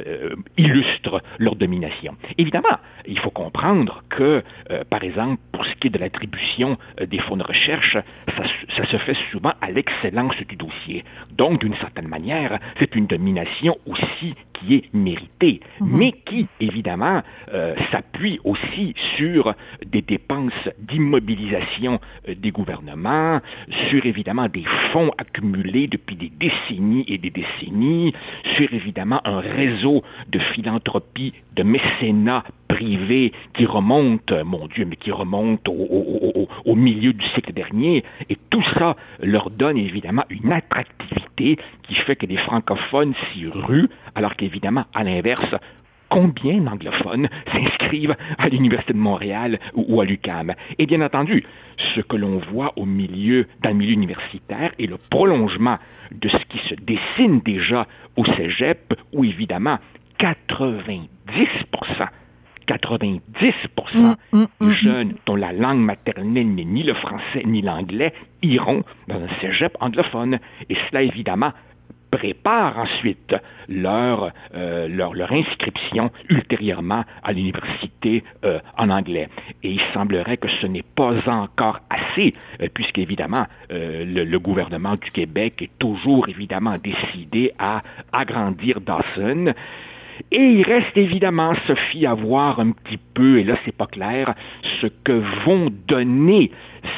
[0.08, 2.15] euh, illustrent leur domination.
[2.38, 4.41] Évidemment, il faut comprendre que,
[4.72, 7.98] euh, par exemple, pour ce qui est de l'attribution euh, des fonds de recherche,
[8.38, 11.04] ça, se fait souvent à l'excellence du dossier.
[11.32, 15.98] Donc, d'une certaine manière, c'est une domination aussi qui est méritée, mhm.
[15.98, 17.22] mais qui, évidemment,
[17.91, 19.54] s'appuie aussi sur
[19.86, 23.39] des dépenses d'immobilisation des gouvernements,
[23.89, 28.13] sur évidemment des fonds accumulés depuis des décennies et des décennies,
[28.56, 29.96] sur évidemment un réseau
[30.29, 37.25] de philanthropie, de mécénat privé qui remonte, mon Dieu, mais qui remonte au, milieu du
[37.29, 38.03] siècle dernier.
[38.29, 43.89] Et tout ça leur donne évidemment une attractivité qui fait que les francophones s'y ruent,
[44.15, 45.55] alors qu'évidemment, à l'inverse,
[46.10, 50.53] combien d'anglophones s'inscrivent à l'Université de Montréal ou, à l'UCAM.
[50.77, 51.43] Et bien entendu,
[51.95, 55.77] ce que l'on voit au milieu, dans le milieu universitaire est le prolongement
[56.12, 59.80] de ce qui se dessine déjà au cégep, où évidemment
[60.19, 61.08] 90%
[62.67, 63.21] 90
[63.95, 68.13] mm, mm, mm, des jeunes dont la langue maternelle n'est ni le français ni l'anglais
[68.43, 70.39] iront dans un cégep anglophone.
[70.69, 71.53] Et cela, évidemment,
[72.12, 73.36] préparent ensuite
[73.67, 79.30] leur, euh, leur, inscription ultérieurement à l'université euh, en anglais.
[79.63, 85.12] Et il semblerait que ce n'est pas encore assez, euh, puisqu'évidemment, le, le, gouvernement du
[85.12, 87.82] Québec est toujours évidemment décidé à
[88.13, 89.54] agrandir Dawson.
[90.32, 94.34] Et il reste évidemment, Sophie, à voir un petit peu, et là c'est pas clair,
[94.82, 96.51] ce que vont donner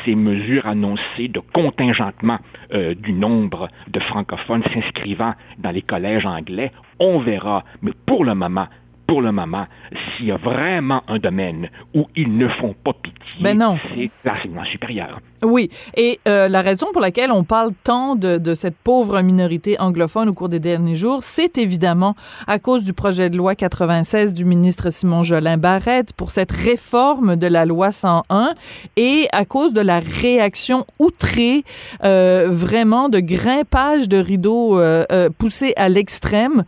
[0.05, 2.39] ces mesures annoncées de contingentement
[2.73, 6.71] euh, du nombre de francophones s'inscrivant dans les collèges anglais.
[6.99, 8.67] On verra, mais pour le moment,
[9.09, 13.41] pour le moment, s'il y a vraiment un domaine où ils ne font pas pitié,
[13.41, 13.57] ben
[13.95, 15.19] c'est l'enseignement supérieur.
[15.41, 19.79] Oui, et euh, la raison pour laquelle on parle tant de, de, cette pauvre minorité
[19.79, 22.13] anglophone au cours des derniers jours, c'est évidemment
[22.45, 27.37] à cause du projet de loi 96 du ministre Simon Jolin Barrette pour cette réforme
[27.37, 28.53] de la loi 101
[28.97, 31.63] et à cause de la réaction outrée,
[32.03, 36.63] euh, vraiment de grimpage de rideaux euh, euh poussés à l'extrême,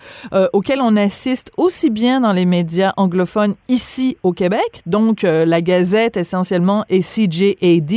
[0.54, 5.62] auquel on assiste aussi bien dans les médias anglophones ici au Québec, donc euh, la
[5.62, 7.92] Gazette essentiellement et CJAD,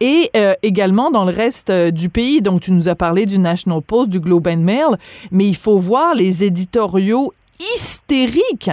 [0.00, 2.42] et euh, également dans le reste euh, du pays.
[2.42, 4.98] Donc tu nous as parlé du National Post, du Globe and Mail,
[5.30, 7.32] mais il faut voir les éditoriaux
[7.74, 8.70] hystériques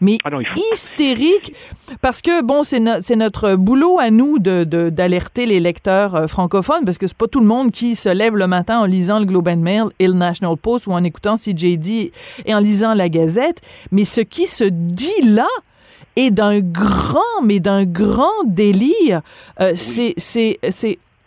[0.00, 0.30] mais ah
[0.72, 1.54] hystériques,
[2.00, 2.80] parce que bon, c'est
[3.16, 7.46] notre boulot à nous de d'alerter les lecteurs francophones, parce que c'est pas tout le
[7.46, 10.56] monde qui se lève le matin en lisant le Globe and Mail et le National
[10.56, 12.12] Post ou en écoutant CJD
[12.46, 13.60] et en lisant la Gazette,
[13.90, 15.48] mais ce qui se dit là
[16.16, 19.22] est d'un grand, mais d'un grand délire.
[19.60, 20.58] Euh, C'est c'est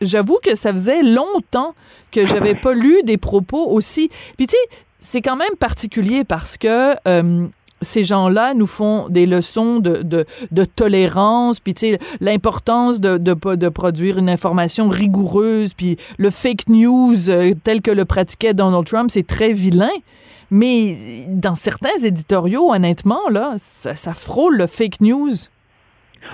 [0.02, 1.76] j'avoue que ça faisait longtemps
[2.12, 4.10] que j'avais pas lu des propos aussi.
[4.38, 7.48] Puis tu sais, c'est quand même particulier parce que euh,
[7.84, 13.56] ces gens-là nous font des leçons de, de, tolérance, puis tu sais, l'importance de, de,
[13.56, 18.86] de, produire une information rigoureuse, puis le fake news euh, tel que le pratiquait Donald
[18.86, 19.90] Trump, c'est très vilain.
[20.52, 25.32] Mais dans certains éditoriaux, honnêtement, là, ça, ça frôle le fake news.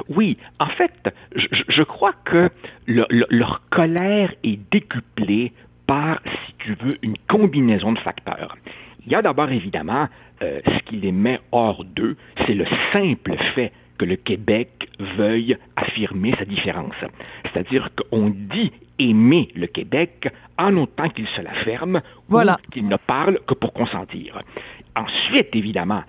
[0.10, 0.92] Oui, en fait,
[1.36, 2.50] je, je crois que
[2.86, 5.54] le, leur colère est décuplée
[5.88, 8.56] par, si tu veux, une combinaison de facteurs.
[9.10, 10.08] Il y a d'abord évidemment
[10.44, 15.58] euh, ce qui les met hors d'eux, c'est le simple fait que le Québec veuille
[15.76, 16.94] affirmer sa différence.
[17.44, 22.60] C'est-à-dire qu'on dit aimer le Québec en autant qu'il se la ferme Voilà.
[22.68, 24.44] ou qu'il ne parle que pour consentir.
[24.96, 26.04] Ensuite, évidemment,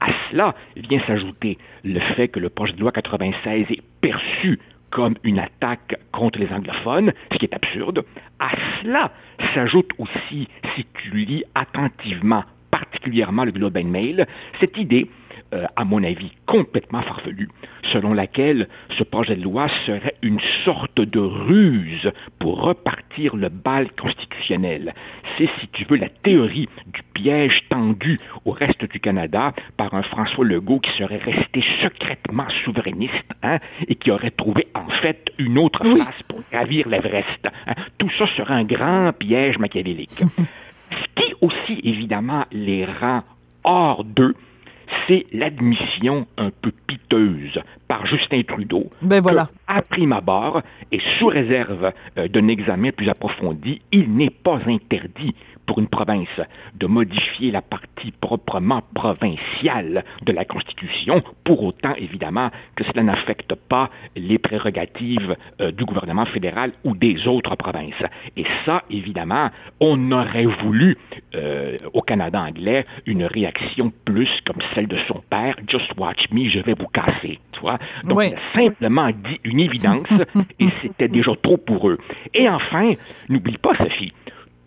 [0.00, 4.58] à cela vient s'ajouter le fait que le projet de loi 96 est perçu
[4.90, 8.04] comme une attaque contre les anglophones, ce qui est absurde.
[8.38, 9.12] À cela
[9.54, 14.26] s'ajoute aussi, si tu lis attentivement, particulièrement le Globe and Mail,
[14.60, 15.10] cette idée
[15.54, 17.48] euh, à mon avis, complètement farfelue,
[17.92, 23.90] selon laquelle ce projet de loi serait une sorte de ruse pour repartir le bal
[23.92, 24.94] constitutionnel.
[25.36, 30.02] C'est, si tu veux, la théorie du piège tendu au reste du Canada par un
[30.02, 35.58] François Legault qui serait resté secrètement souverainiste hein, et qui aurait trouvé en fait une
[35.58, 37.48] autre face pour gravir l'Everest.
[37.66, 37.74] hein.
[37.98, 40.22] Tout ça serait un grand piège machiavélique.
[40.90, 43.22] Ce qui aussi, évidemment, les rend
[43.64, 44.34] hors d'eux,
[45.08, 49.46] c'est l'admission un peu piteuse par Justin Trudeau Ben voilà.
[49.46, 54.60] que, à prime abord et sous réserve euh, d'un examen plus approfondi, il n'est pas
[54.66, 55.34] interdit
[55.68, 56.40] pour une province
[56.74, 63.54] de modifier la partie proprement provinciale de la Constitution, pour autant évidemment que cela n'affecte
[63.54, 68.02] pas les prérogatives euh, du gouvernement fédéral ou des autres provinces.
[68.36, 70.96] Et ça, évidemment, on aurait voulu
[71.34, 76.48] euh, au Canada anglais une réaction plus comme celle de son père, Just watch me,
[76.48, 77.38] je vais vous casser.
[77.52, 77.78] Tu vois?
[78.04, 78.28] Donc, Oui.
[78.30, 80.08] il a simplement dit une évidence
[80.60, 81.98] et c'était déjà trop pour eux.
[82.34, 82.92] Et enfin,
[83.28, 84.12] n'oublie pas, Sophie,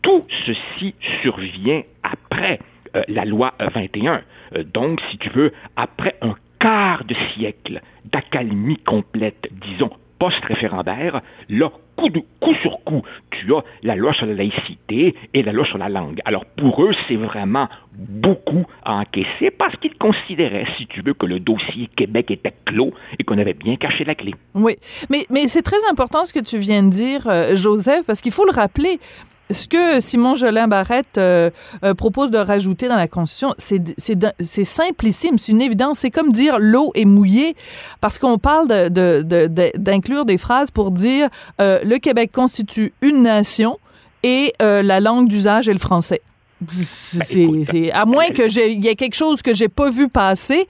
[0.01, 2.59] tout ceci survient après
[2.95, 4.21] euh, la loi euh, 21.
[4.55, 9.91] Euh, donc, si tu veux, après un quart de siècle d'accalmie complète, disons,
[10.21, 15.41] post-référendaire, là, coup, de- coup sur coup, tu as la loi sur la laïcité et
[15.43, 16.19] la loi sur la langue.
[16.25, 21.25] Alors, pour eux, c'est vraiment beaucoup à encaisser parce qu'ils considéraient, si tu veux, que
[21.25, 24.35] le dossier Québec était clos et qu'on avait bien caché la clé.
[24.53, 24.75] Oui,
[25.09, 28.45] mais, c'est très important ce que tu viens de dire, euh, Joseph, parce qu'il faut
[28.45, 28.99] le rappeler.
[29.51, 31.49] Ce que Simon Jolin Barrette euh,
[31.83, 35.99] euh, propose de rajouter dans la Constitution, c'est simplissime, c'est une évidence.
[35.99, 37.55] C'est comme dire l'eau est mouillée,
[38.01, 42.31] parce qu'on parle de- de- de- de- d'inclure des phrases pour dire euh, le Québec
[42.33, 43.77] constitue une nation
[44.23, 46.21] et la langue d'usage est le français.
[47.29, 50.07] Écoute, c'est- à moins que j'ai- il y ait quelque chose que j'ai pas vu
[50.09, 50.67] passer.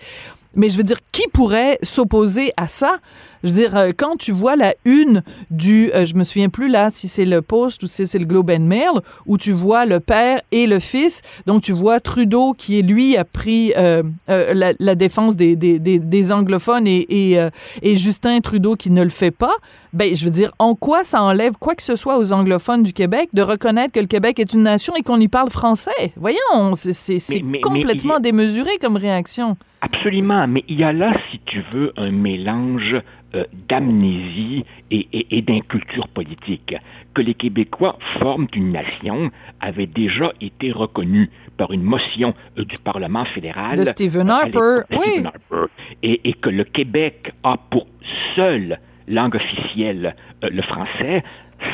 [0.55, 2.97] Mais je veux dire, qui pourrait s'opposer à ça?
[3.43, 6.69] Je veux dire, euh, quand tu vois la une du, euh, je me souviens plus
[6.69, 8.91] là si c'est le Post ou si c'est le Globe and Mail,
[9.25, 13.23] où tu vois le père et le fils, donc tu vois Trudeau qui, lui, a
[13.25, 17.39] pris euh, euh, la, la défense des, des, des, des anglophones et, et,
[17.81, 19.53] et Justin Trudeau qui ne le fait pas,
[19.93, 22.93] ben je veux dire, en quoi ça enlève quoi que ce soit aux anglophones du
[22.93, 26.13] Québec de reconnaître que le Québec est une nation et qu'on y parle français?
[26.15, 29.57] Voyons, c'est Mais- complètement démesuré comme réaction.
[29.81, 32.95] Absolument, mais il y a là, si tu veux, un mélange
[33.35, 36.75] euh, d'amnésie et, et- et d'inculture politique.
[37.13, 42.77] Que les Québécois forment une nation avait déjà été reconnu par une motion euh, du
[42.77, 44.97] Parlement fédéral De Stephen Harper, oui.
[45.01, 45.65] Stephen Harper.
[46.03, 47.87] Et, et que le Québec a pour
[48.35, 51.23] seule langue officielle euh, le français,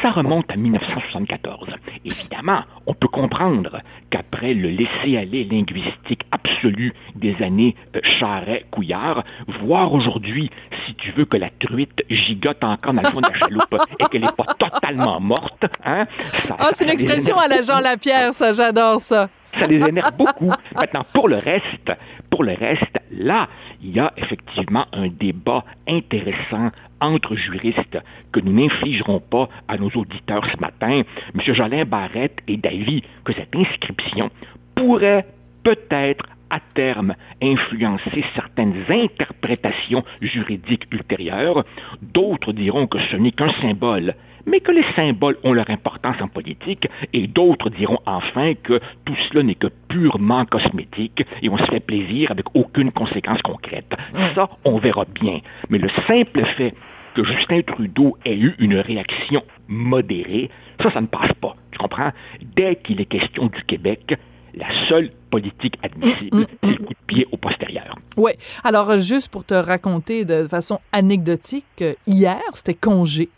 [0.01, 1.69] ça remonte à 1974.
[2.05, 9.23] Évidemment, on peut comprendre qu'après le laisser-aller linguistique absolu des années euh, Charret-Couillard,
[9.61, 10.51] voir aujourd'hui,
[10.85, 14.03] si tu veux, que la truite gigote encore dans le fond de la chaloupe et
[14.11, 16.05] qu'elle n'est pas totalement morte, hein,
[16.47, 19.29] ça, Ah, c'est une expression à la Jean Lapierre, ça, j'adore ça.
[19.57, 20.51] ça les énerve beaucoup.
[20.75, 21.91] Maintenant, pour le reste,
[22.29, 23.47] pour le reste, là,
[23.81, 27.97] il y a effectivement un débat intéressant entre juristes
[28.31, 31.01] que nous n'infligerons pas à nos auditeurs ce matin.
[31.35, 31.53] M.
[31.53, 34.29] Jolin Barrette est d'avis que cette inscription
[34.75, 35.25] pourrait
[35.63, 41.65] peut-être à terme influencer certaines interprétations juridiques ultérieures.
[42.01, 46.27] D'autres diront que ce n'est qu'un symbole, mais que les symboles ont leur importance en
[46.27, 51.65] politique, et d'autres diront enfin que tout cela n'est que purement cosmétique et on se
[51.65, 53.95] fait plaisir avec aucune conséquence concrète.
[54.35, 55.39] Ça, on verra bien.
[55.69, 56.73] Mais le simple fait
[57.15, 60.49] que Justin Trudeau ait eu une réaction modérée,
[60.81, 61.55] ça, ça ne passe pas.
[61.71, 62.11] Tu comprends?
[62.55, 64.17] Dès qu'il est question du Québec,
[64.53, 67.97] la seule politique admissible, c'est le coup de pied au postérieur.
[68.17, 68.31] Oui.
[68.63, 73.29] Alors, juste pour te raconter de façon anecdotique, hier, c'était congé.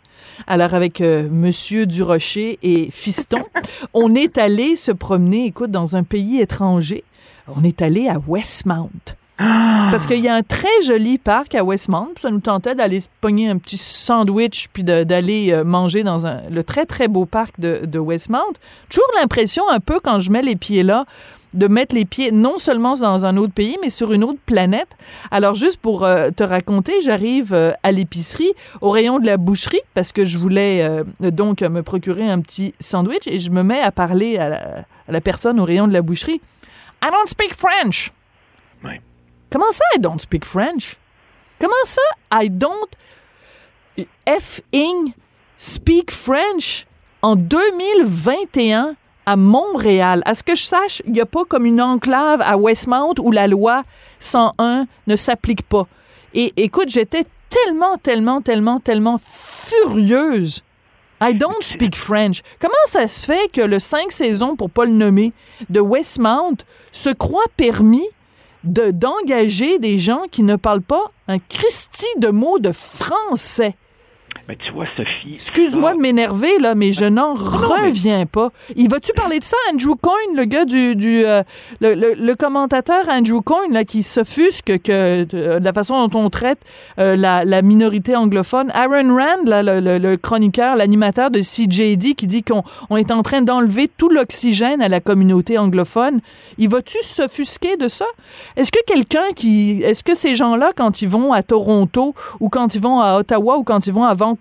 [0.46, 3.42] Alors, avec euh, Monsieur Durocher et Fiston,
[3.94, 7.04] on est allé se promener, écoute, dans un pays étranger.
[7.48, 8.90] On est allé à Westmount.
[9.90, 12.12] Parce qu'il y a un très joli parc à Westmount.
[12.20, 16.42] Ça nous tentait d'aller se pogner un petit sandwich puis d'aller euh, manger dans un,
[16.50, 18.52] le très, très beau parc de, de Westmount.
[18.90, 21.06] Toujours l'impression, un peu, quand je mets les pieds là,
[21.54, 24.96] de mettre les pieds non seulement dans un autre pays, mais sur une autre planète.
[25.30, 29.80] Alors, juste pour euh, te raconter, j'arrive euh, à l'épicerie, au rayon de la boucherie,
[29.94, 33.80] parce que je voulais euh, donc me procurer un petit sandwich, et je me mets
[33.80, 34.60] à parler à la,
[35.08, 36.40] à la personne au rayon de la boucherie.
[37.02, 38.12] I don't speak French.
[38.84, 39.00] Ouais.
[39.50, 40.96] Comment ça, I don't speak French?
[41.58, 42.88] Comment ça, I don't
[44.26, 45.12] F-ing
[45.58, 46.86] speak French
[47.22, 48.96] en 2021
[49.30, 50.22] à Montréal?
[50.24, 53.30] À ce que je sache, il n'y a pas comme une enclave à Westmount où
[53.30, 53.84] la loi
[54.18, 55.86] 101 ne s'applique pas.
[56.34, 60.62] Et écoute, j'étais tellement, tellement, tellement, tellement furieuse.
[61.22, 62.42] I don't speak French.
[62.60, 65.32] Comment ça se fait que le 5 saisons, pour pas le nommer,
[65.68, 66.56] de Westmount
[66.90, 68.06] se croit permis
[68.64, 73.76] de d'engager des gens qui ne parlent pas un Christi de mots de français?
[74.50, 75.34] Mais tu vois, Sophie.
[75.34, 78.48] Excuse-moi de m'énerver, là, mais je n'en reviens pas.
[78.74, 80.96] Il va-tu parler de ça, Andrew Coyne, le gars du...
[80.96, 81.44] du euh,
[81.80, 86.18] le, le- le commentateur Andrew Coyne, là, qui s'offusque que de, de la façon dont
[86.18, 86.58] on traite
[86.98, 88.72] euh, la, la minorité anglophone?
[88.74, 93.42] Aaron Rand, là, le chroniqueur, l'animateur de CJD, qui dit qu'on on est en train
[93.42, 96.18] d'enlever tout l'oxygène à la communauté anglophone.
[96.58, 98.06] Il va-tu s'offusquer de ça?
[98.56, 99.80] Est-ce que quelqu'un qui...
[99.84, 103.56] Est-ce que ces gens-là, quand ils vont à Toronto ou quand ils vont à Ottawa
[103.56, 104.39] ou quand ils vont à Vancouver,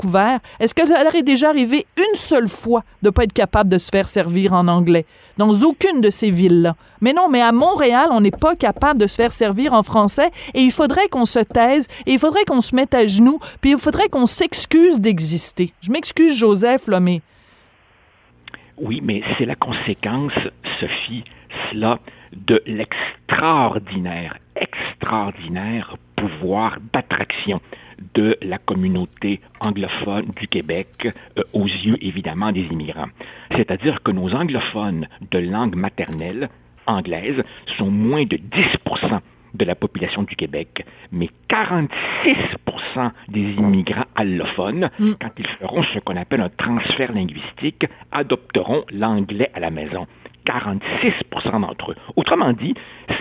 [0.59, 3.77] est-ce que ça leur est déjà arrivé une seule fois de pas être capable de
[3.77, 5.05] se faire servir en anglais?
[5.37, 6.75] Dans aucune de ces villes-là.
[7.01, 10.31] Mais non, mais à Montréal, on n'est pas capable de se faire servir en français
[10.53, 13.71] et il faudrait qu'on se taise et il faudrait qu'on se mette à genoux puis
[13.71, 15.73] il faudrait qu'on s'excuse d'exister.
[15.81, 17.21] Je m'excuse, Joseph, là, mais...
[18.77, 20.31] Oui, mais c'est la conséquence,
[20.79, 21.25] Sophie,
[21.69, 21.99] cela,
[22.33, 27.59] de l'extraordinaire, extraordinaire pouvoir d'attraction
[28.13, 31.07] de la communauté anglophone du Québec
[31.37, 33.09] euh, aux yeux évidemment des immigrants.
[33.55, 36.49] C'est-à-dire que nos anglophones de langue maternelle
[36.85, 37.43] anglaise
[37.77, 39.19] sont moins de 10%
[39.53, 41.89] de la population du Québec, mais 46%
[43.29, 49.59] des immigrants allophones, quand ils feront ce qu'on appelle un transfert linguistique, adopteront l'anglais à
[49.59, 50.05] la maison.
[50.49, 51.95] 46% d'entre eux.
[52.15, 52.73] Autrement dit,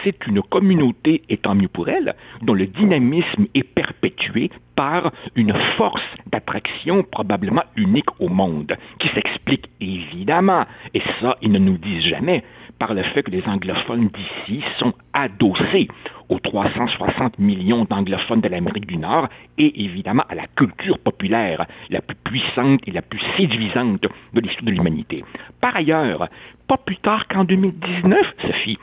[0.03, 5.53] c'est une communauté, et tant mieux pour elle, dont le dynamisme est perpétué par une
[5.77, 10.65] force d'attraction probablement unique au monde, qui s'explique évidemment,
[10.95, 12.45] et ça, ils ne nous disent jamais,
[12.79, 15.89] par le fait que les anglophones d'ici sont adossés
[16.29, 22.01] aux 360 millions d'anglophones de l'Amérique du Nord et évidemment à la culture populaire la
[22.01, 25.25] plus puissante et la plus séduisante de l'histoire de l'humanité.
[25.61, 26.29] Par ailleurs,
[26.69, 28.79] pas plus tard qu'en 2019, Sophie,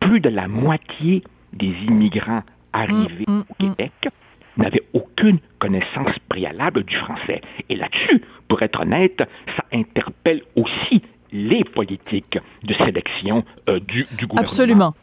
[0.00, 4.08] plus de la moitié des immigrants arrivés Mm, mm, au Québec
[4.56, 7.40] n'avaient aucune connaissance préalable du français.
[7.68, 9.22] Et là-dessus, pour être honnête,
[9.56, 14.40] ça interpelle aussi les politiques de sélection euh, du, du gouvernement.
[14.40, 14.94] Absolument.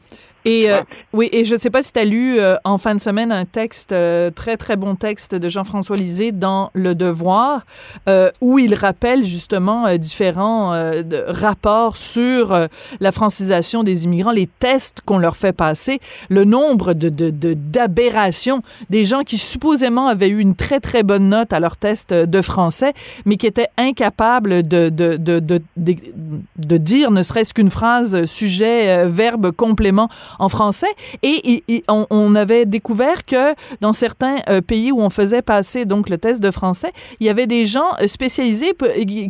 [0.45, 0.81] Et euh,
[1.11, 3.31] oui, et je ne sais pas si tu as lu euh, en fin de semaine
[3.31, 7.65] un texte, euh, très très bon texte de Jean-François Lisée dans Le Devoir,
[8.07, 12.67] euh, où il rappelle justement euh, différents euh, de- rapports sur euh,
[12.99, 17.55] la francisation des immigrants, les tests qu'on leur fait passer, le nombre de de- de-
[17.55, 22.13] d'aberrations des gens qui supposément avaient eu une très très bonne note à leur test
[22.13, 22.93] de français,
[23.25, 29.05] mais qui étaient incapables de, de, de, de, de, dire ne serait-ce qu'une phrase sujet,
[29.07, 30.93] verbe, complément en français.
[31.23, 36.17] Et, on, avait découvert que dans certains euh, pays où on faisait passer donc le
[36.17, 38.75] test de français, il y avait des gens euh, spécialisés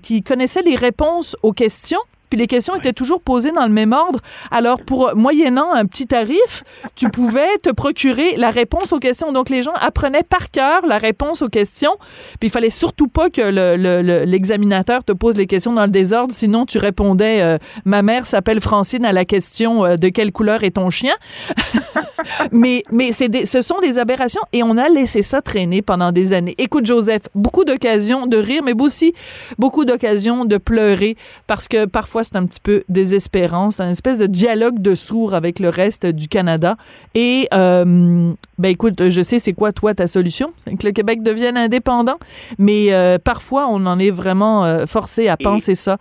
[0.01, 1.99] qui connaissaient les réponses aux questions.
[2.35, 4.19] Puis les questions étaient toujours posées dans le même ordre.
[4.51, 9.31] Alors, pour moyennant un petit tarif, tu pouvais te procurer la réponse aux questions.
[9.31, 11.95] Donc, les gens apprenaient par cœur la réponse aux questions.
[12.41, 15.83] Puis, il fallait surtout pas que le- le- le- l'examinateur te pose les questions dans
[15.85, 16.33] le désordre.
[16.33, 20.65] Sinon, tu répondais euh, Ma mère s'appelle Francine à la question euh, De quelle couleur
[20.65, 21.15] est ton chien
[22.51, 26.33] mais mais des- ce sont des aberrations et on a laissé ça traîner pendant des
[26.33, 26.55] années.
[26.57, 29.13] Écoute, Joseph, beaucoup d'occasions de rire, mais aussi
[29.57, 31.15] beaucoup d'occasions de pleurer
[31.47, 33.71] parce que parfois c'est un petit peu désespérant.
[33.71, 36.75] C'est une espèce de dialogue de sourds avec le reste du Canada.
[37.13, 41.23] Et, euh, ben écoute, je sais c'est quoi toi ta solution, c'est que le Québec
[41.23, 42.17] devienne indépendant,
[42.57, 45.97] mais euh, parfois on en est vraiment euh, forcé à penser ça.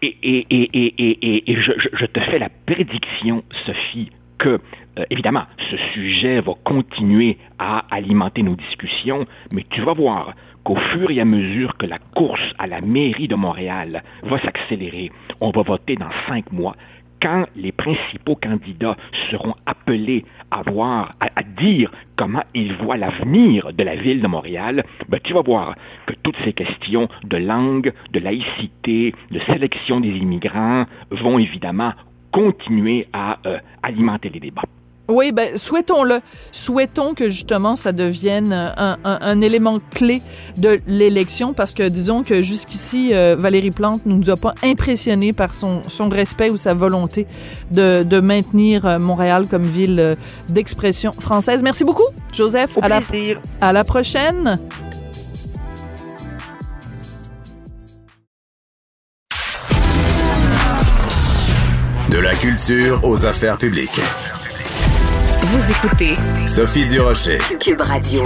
[0.00, 4.60] Et, et, et, et, et, je te fais la prédiction, Sophie, que,
[4.98, 10.34] euh, évidemment, ce sujet va continuer à alimenter nos discussions, mais tu vas voir
[10.68, 15.10] qu'au fur et à mesure que la course à la mairie de Montréal va s'accélérer,
[15.40, 16.76] on va voter dans cinq mois
[17.22, 18.98] quand les principaux candidats
[19.30, 24.84] seront appelés à voir, à, dire comment ils voient l'avenir de la ville de Montréal,
[25.08, 30.14] ben, tu vas voir que toutes ces questions de langue, de laïcité, de sélection des
[30.18, 31.94] immigrants vont évidemment
[32.30, 34.68] continuer à euh, alimenter les débats.
[35.08, 36.20] Oui, ben souhaitons-le.
[36.52, 40.20] Souhaitons que justement ça devienne un, un, élément clé
[40.58, 45.32] de l'élection parce que disons que jusqu'ici euh, Valérie Plante ne nous a pas impressionné
[45.32, 47.26] par son, son respect ou sa volonté
[47.70, 50.14] de, de maintenir euh, Montréal comme ville euh,
[50.50, 51.62] d'expression française.
[51.62, 52.76] Merci beaucoup, Joseph.
[52.82, 53.00] à la,
[53.62, 54.58] à la prochaine.
[62.10, 64.00] De la culture aux affaires publiques.
[65.40, 66.12] Vous écoutez
[66.46, 68.24] Sophie Durocher, Cube Radio.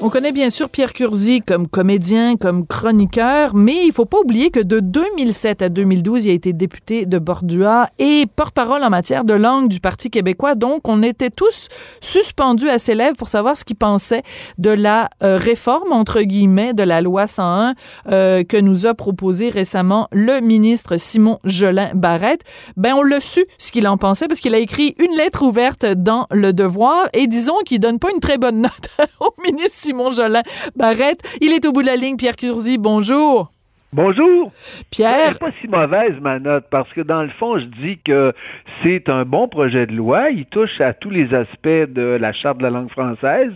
[0.00, 4.50] On connaît bien sûr Pierre Curzi comme comédien, comme chroniqueur, mais il faut pas oublier
[4.50, 9.24] que de 2007 à 2012, il a été député de Bordua et porte-parole en matière
[9.24, 10.54] de langue du Parti québécois.
[10.54, 11.66] Donc, on était tous
[12.00, 14.22] suspendus à ses lèvres pour savoir ce qu'il pensait
[14.56, 17.74] de la euh, réforme, entre guillemets, de la loi 101
[18.12, 22.42] euh, que nous a proposé récemment le ministre Simon Jolin Barrette.
[22.76, 25.84] Ben, on l'a su ce qu'il en pensait parce qu'il a écrit une lettre ouverte
[25.84, 30.10] dans Le Devoir et disons qu'il donne pas une très bonne note au ministre Simon
[30.10, 30.42] Jolin
[30.76, 31.22] Barrette.
[31.40, 32.16] Il est au bout de la ligne.
[32.16, 33.50] Pierre Curzi, bonjour.
[33.94, 34.52] Bonjour.
[34.90, 35.32] Pierre.
[35.32, 38.34] C'est pas si mauvaise ma note parce que dans le fond, je dis que
[38.82, 40.28] c'est un bon projet de loi.
[40.28, 43.50] Il touche à tous les aspects de la charte de la langue française,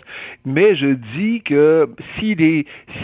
[0.47, 2.35] mais je dis que si,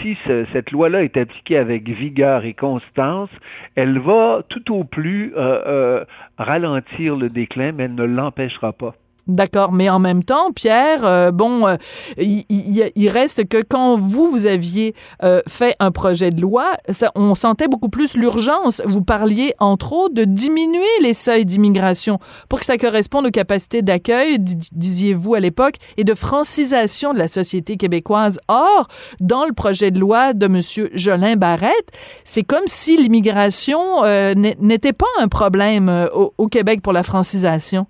[0.01, 0.17] si
[0.51, 3.29] cette loi-là est appliquée avec vigueur et constance,
[3.75, 6.05] elle va tout au plus euh, euh,
[6.39, 8.95] ralentir le déclin, mais elle ne l'empêchera pas.
[9.29, 11.77] D'accord, mais en même temps, Pierre, euh, bon, euh,
[12.17, 17.35] il, reste que quand vous, vous aviez euh, fait un projet de loi, ça, on
[17.35, 18.81] sentait beaucoup plus l'urgence.
[18.85, 22.17] Vous parliez, entre autres, de diminuer les seuils d'immigration
[22.49, 27.27] pour que ça corresponde aux capacités d'accueil, disiez-vous à l'époque, et de francisation de la
[27.27, 28.39] société québécoise.
[28.47, 28.87] Or,
[29.19, 30.59] dans le projet de loi de M.
[30.95, 31.91] Jolin Barrette,
[32.23, 34.03] c'est comme si l'immigration
[34.33, 37.85] n'était pas un problème au Québec pour la francisation.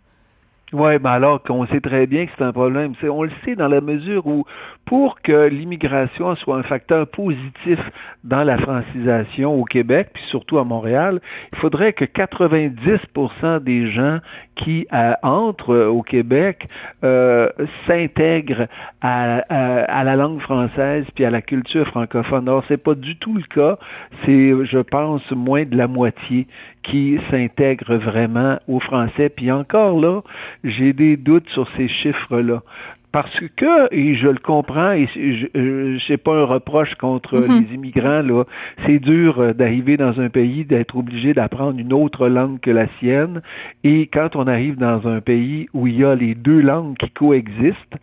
[0.72, 2.94] Oui, ben alors qu'on sait très bien que c'est un problème.
[3.02, 4.46] On le sait dans la mesure où,
[4.86, 7.80] pour que l'immigration soit un facteur positif
[8.24, 11.22] dans la francisation au Québec, puis surtout à Montréal,
[11.54, 14.20] il faudrait que 90% des gens
[14.56, 16.68] qui euh, entrent au Québec
[17.04, 17.50] euh,
[17.88, 18.68] s'intègrent
[19.02, 22.48] à, à, la langue française puis à la culture francophone.
[22.48, 23.80] Or, c'est pas du tout le cas.
[24.24, 26.46] C'est, je pense, moins de la moitié
[26.84, 29.30] qui s'intègrent vraiment au français.
[29.30, 30.22] Puis encore là,
[30.64, 32.62] j'ai des doutes sur ces chiffres-là.
[33.12, 37.66] Parce que, et je le comprends, et je sais pas un reproche contre mhm.
[37.68, 38.44] les immigrants, là,
[38.86, 42.88] c'est dur euh, d'arriver dans un pays, d'être obligé d'apprendre une autre langue que la
[43.00, 43.42] sienne.
[43.84, 47.10] Et quand on arrive dans un pays où il y a les deux langues qui
[47.10, 47.98] coexistent,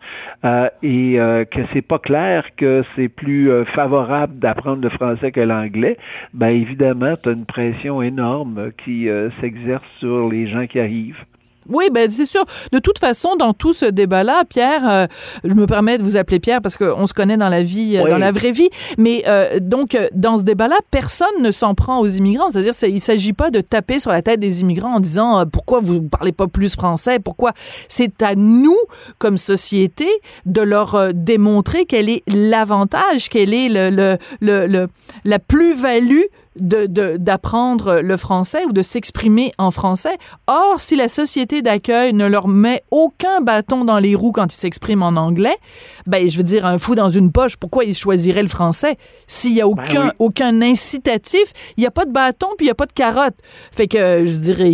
[0.45, 5.31] euh, et euh, que c'est pas clair que c'est plus euh, favorable d'apprendre le français
[5.31, 5.97] que l'anglais,
[6.33, 9.07] ben évidemment, tu as une pression énorme qui
[9.39, 11.23] s'exerce sur les gens qui arrivent.
[11.69, 12.45] Oui, ben c'est sûr.
[12.71, 15.07] De toute façon, dans tout ce débat-là, Pierre, euh,
[15.43, 18.07] je me permets de vous appeler Pierre parce qu'on se connaît dans la vie, euh,
[18.07, 18.69] dans la vraie vie.
[18.97, 22.51] Mais euh, donc, dans ce débat-là, personne ne s'en prend aux immigrants.
[22.51, 26.01] C'est-à-dire, il s'agit pas de taper sur la tête des immigrants en disant pourquoi vous
[26.01, 27.53] parlez pas plus français, pourquoi?
[27.89, 28.77] C'est à nous,
[29.17, 30.07] comme société,
[30.45, 34.87] de leur démontrer quel est l'avantage, quelle est le, le, le
[35.23, 36.23] la plus-value
[36.59, 40.17] d'apprendre le français ou de s'exprimer en français.
[40.47, 44.57] Or, si la société d'accueil ne leur met aucun bâton dans les roues quand ils
[44.57, 45.57] s'expriment en anglais,
[46.05, 48.97] ben, je veux dire, un fou dans une poche, pourquoi ils choisiraient le français?
[49.27, 52.67] S'il n'y a ben aucun, aucun incitatif, il n'y a pas de bâton puis il
[52.67, 53.35] n'y a pas de carotte.
[53.71, 54.71] Fait que, je dirais,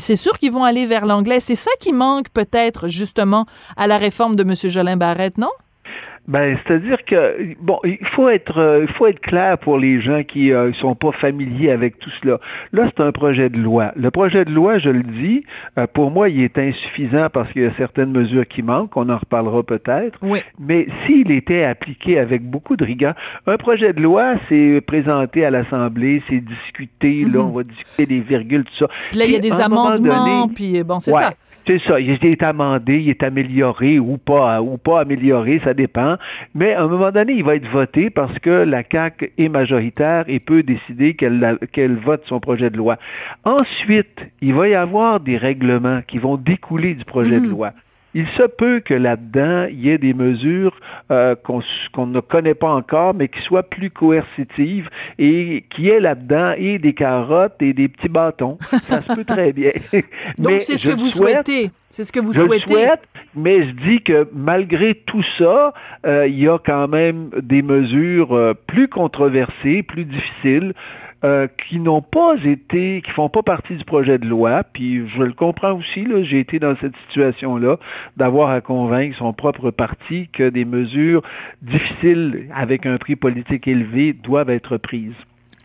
[0.00, 1.40] c'est sûr qu'ils vont aller vers l'anglais.
[1.40, 3.46] C'est ça qui manque peut-être, justement,
[3.76, 4.54] à la réforme de M.
[4.54, 5.50] Jolin Barrette, non?
[6.28, 10.22] Ben, c'est-à-dire que bon, il faut être euh, il faut être clair pour les gens
[10.24, 12.38] qui euh, sont pas familiers avec tout cela.
[12.72, 13.92] Là, c'est un projet de loi.
[13.96, 15.44] Le projet de loi, je le dis,
[15.78, 18.94] euh, pour moi, il est insuffisant parce qu'il y a certaines mesures qui manquent.
[18.98, 20.18] On en reparlera peut-être.
[20.20, 20.40] Oui.
[20.58, 23.14] Mais s'il était appliqué avec beaucoup de rigueur,
[23.46, 27.24] un projet de loi, c'est présenté à l'Assemblée, c'est discuté.
[27.24, 27.46] Là, mhm.
[27.46, 28.88] on va discuter des virgules, tout ça.
[29.08, 31.32] Puis là, il y a des amendements, puis bon, c'est ça.
[31.68, 36.16] C'est ça, il est amendé, il est amélioré ou pas, ou pas amélioré, ça dépend.
[36.54, 40.24] Mais à un moment donné, il va être voté parce que la CAQ est majoritaire
[40.28, 42.96] et peut décider qu'elle vote son projet de loi.
[43.44, 47.50] Ensuite, il va y avoir des règlements qui vont découler du projet de mhm.
[47.50, 47.72] loi.
[48.14, 50.74] Il se peut que là-dedans, il y ait des mesures
[51.10, 54.88] euh, qu'on ne connaît pas encore, mais qui soient plus coercitives
[55.18, 58.58] et qui ait là-dedans et des carottes et des petits bâtons.
[58.88, 59.72] Ça se peut très bien.
[60.38, 61.70] Donc, c'est ce que vous souhaitez.
[61.90, 62.72] C'est ce que vous je souhaitez.
[62.72, 63.00] souhaite,
[63.34, 65.72] mais je dis que malgré tout ça,
[66.06, 70.74] euh, il y a quand même des mesures euh, plus controversées, plus difficiles.
[71.24, 75.24] Euh, qui n'ont pas été, qui font pas partie du projet de loi, puis je
[75.24, 77.78] le comprends aussi, j'ai été dans cette situation-là,
[78.16, 81.22] d'avoir à convaincre son propre parti que des mesures
[81.60, 85.16] difficiles avec un prix politique élevé doivent être prises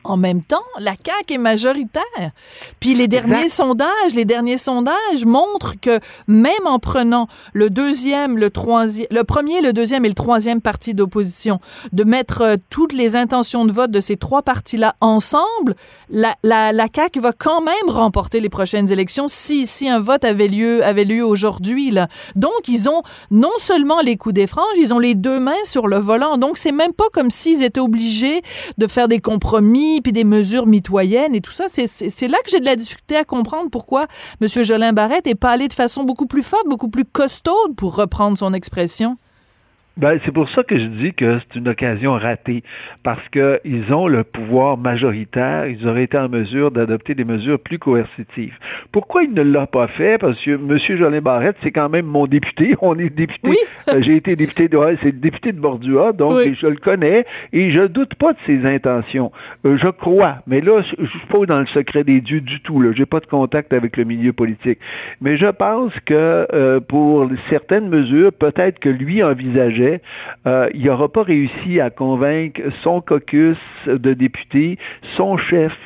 [0.03, 2.31] en même temps, la CAQ est majoritaire.
[2.79, 8.49] Puis les derniers sondages, les derniers sondages montrent que même en prenant le deuxième, le
[8.49, 11.59] troisième, le premier, le deuxième et le troisième parti d'opposition,
[11.91, 15.75] de mettre euh, toutes les intentions de vote de ces trois partis-là ensemble,
[16.09, 20.23] la, la, la CAQ va quand même remporter les prochaines élections si, si un vote
[20.25, 21.91] avait lieu, avait lieu aujourd'hui.
[21.91, 22.07] Là.
[22.35, 25.87] Donc, ils ont non seulement les coups des franges, ils ont les deux mains sur
[25.87, 26.37] le volant.
[26.37, 28.41] Donc, c'est même pas comme s'ils étaient obligés
[28.77, 31.65] de faire des compromis puis des mesures mitoyennes et tout ça.
[31.67, 34.07] C'est là que j'ai de la difficulté à comprendre pourquoi
[34.41, 34.47] M.
[34.63, 38.37] Jolin Barrette n'est pas allé de façon beaucoup plus forte, beaucoup plus costaude, pour reprendre
[38.37, 39.17] son expression.
[39.95, 42.63] Ben, c'est pour ça que je dis que c'est une occasion ratée,
[43.03, 47.77] parce qu'ils ont le pouvoir majoritaire, ils auraient été en mesure d'adopter des mesures plus
[47.77, 48.57] coercitives.
[48.91, 50.17] Pourquoi il ne l'a pas fait?
[50.17, 50.79] Parce que M.
[50.97, 52.75] Jolin Barrette, c'est quand même mon député.
[52.81, 53.49] On est député.
[53.49, 53.57] Oui.
[53.89, 57.69] Euh, j'ai été député de, c'est le député de Bordua, donc je le connais et
[57.69, 59.31] je doute pas de ses intentions.
[59.65, 62.81] Euh, je crois, mais là, je suis pas dans le secret des dieux du tout.
[62.81, 64.79] Là, j'ai pas de contact avec le milieu politique.
[65.21, 69.82] Mais je pense que euh, pour certaines mesures, peut-être que lui envisageait
[70.47, 73.57] euh, il n'aura pas réussi à convaincre son caucus
[73.87, 74.77] de députés,
[75.15, 75.77] son chef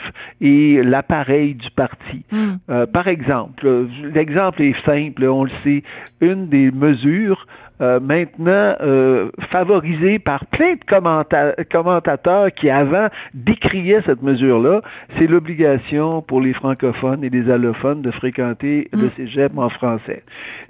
[0.42, 2.24] et l'appareil du parti.
[2.32, 2.56] Hmm.
[2.70, 5.84] Euh, par exemple, l'exemple est simple, on le sait,
[6.22, 7.46] une des mesures
[7.80, 14.82] euh, maintenant euh, favorisé par plein de commentateurs qui avant décriaient cette mesure-là,
[15.18, 19.12] c'est l'obligation pour les francophones et les allophones de fréquenter le mm.
[19.16, 20.24] cégep en français.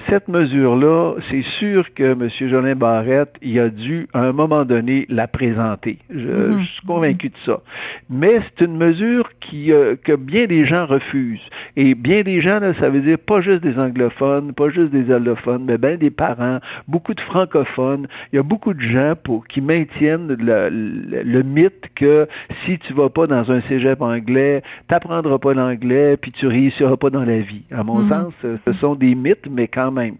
[0.09, 2.29] Cette mesure-là, c'est sûr que M.
[2.49, 5.99] Jolin Barrette, il a dû, à un moment donné, la présenter.
[6.09, 6.65] Je, mm-hmm.
[6.65, 7.61] suis convaincu de ça.
[8.09, 11.47] Mais c'est une mesure qui, euh, que bien des gens refusent.
[11.75, 15.11] Et bien des gens, là, ça veut dire pas juste des anglophones, pas juste des
[15.11, 18.07] allophones, mais bien des parents, beaucoup de francophones.
[18.31, 22.27] Il y a beaucoup de gens pour, qui maintiennent le, mythe que
[22.65, 26.97] si tu vas pas dans un cégep anglais, tu n'apprendras pas l'anglais, puis tu réussiras
[26.97, 27.63] pas dans la vie.
[27.71, 28.09] À mon mhm.
[28.09, 30.15] sens, ce sont des mythes, mais quand même.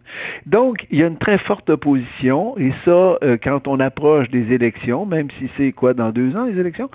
[0.46, 4.54] Donc, il y a une très forte opposition, et ça, euh, quand on approche des
[4.54, 6.90] élections, même si c'est quoi, dans deux ans, les élections,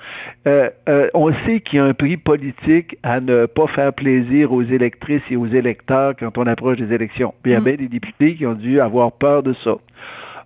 [0.46, 4.52] euh, euh, on sait qu'il y a un prix politique à ne pas faire plaisir
[4.52, 7.34] aux électrices et aux électeurs quand on approche des élections.
[7.44, 7.64] il y a mhm.
[7.64, 9.71] bien des députés qui ont dû avoir peur de ça.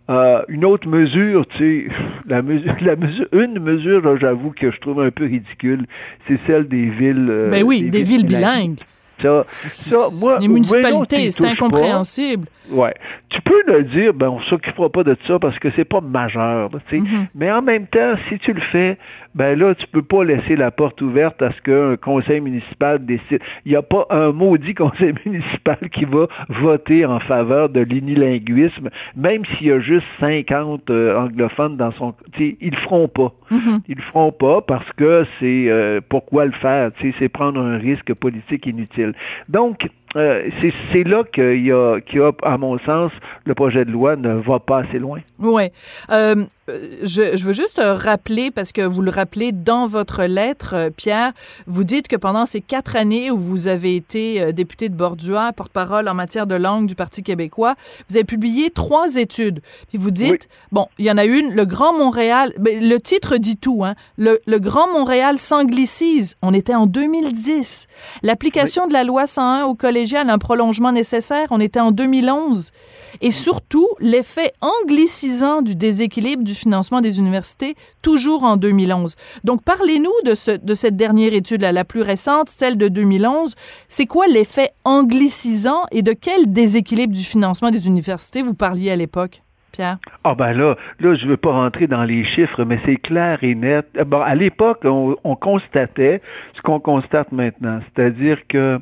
[0.09, 1.95] Euh, une autre mesure, tu sais,
[2.29, 5.87] la mesure, la mesure, une mesure, j'avoue que je trouve un peu ridicule,
[6.29, 7.27] c'est celle des villes.
[7.29, 8.79] Euh, ben oui, des, villes, bilingues.
[9.21, 12.47] Ça, ça, moi, les municipalités, c'est incompréhensible.
[12.71, 12.95] ouais.
[13.31, 16.71] Tu peux le dire, ben on s'occupera pas de ça parce que c'est pas majeur.
[16.71, 17.29] Mm-hmm.
[17.35, 18.99] Mais en même temps, si tu le fais,
[19.37, 23.41] ben là, tu peux pas laisser la porte ouverte à ce qu'un conseil municipal décide.
[23.67, 28.89] Il n'y a pas un maudit conseil municipal qui va voter en faveur de l'unilinguisme,
[29.15, 32.15] même s'il y a juste 50 euh, anglophones dans son...
[32.39, 33.33] Ils le feront pas.
[33.51, 33.81] Mm-hmm.
[33.89, 35.67] Ils le feront pas parce que c'est...
[35.69, 36.91] Euh, pourquoi le faire?
[37.21, 39.13] C'est prendre un risque politique inutile.
[39.51, 40.49] Donc, euh,
[40.93, 41.99] c'est là qu'il y, a,
[42.43, 43.13] à mon sens,
[43.45, 45.21] le projet de loi ne va pas assez loin.
[45.39, 45.65] Oui.
[46.11, 46.37] Euh,
[47.03, 51.33] je, veux juste rappeler, parce que vous le rappelez dans votre lettre, euh, Pierre,
[51.67, 56.09] vous dites que pendant ces quatre années où vous avez été député de Bordua, porte-parole
[56.09, 57.75] en matière de langue du Parti québécois,
[58.09, 59.61] vous avez publié trois études.
[59.89, 63.57] Puis vous dites, bon, il y en a une, le Grand Montréal, le titre dit
[63.57, 66.37] tout, hein, le, le Grand Montréal s'anglicise.
[66.43, 67.87] On était en 2010.
[68.23, 71.49] L'application de la loi 101 au collège un prolongement nécessaire.
[71.51, 72.71] On était en 2011.
[73.21, 79.17] Et surtout, l'effet anglicisant du déséquilibre du financement des universités, toujours en 2011.
[79.45, 83.55] Donc, parlez-nous de, ce, de cette dernière étude, là, la plus récente, celle de 2011.
[83.89, 88.97] C'est quoi l'effet anglicisant et de quel déséquilibre du financement des universités vous parliez à
[88.97, 89.43] l'époque?
[89.73, 89.99] Pierre?
[90.25, 93.55] Ah ben là, là, je veux pas rentrer dans les chiffres, mais c'est clair et
[93.55, 93.87] net.
[94.07, 96.23] Bon, à l'époque, on, on, constatait
[96.55, 98.79] ce qu'on constate maintenant, c'est-à-dire que euh,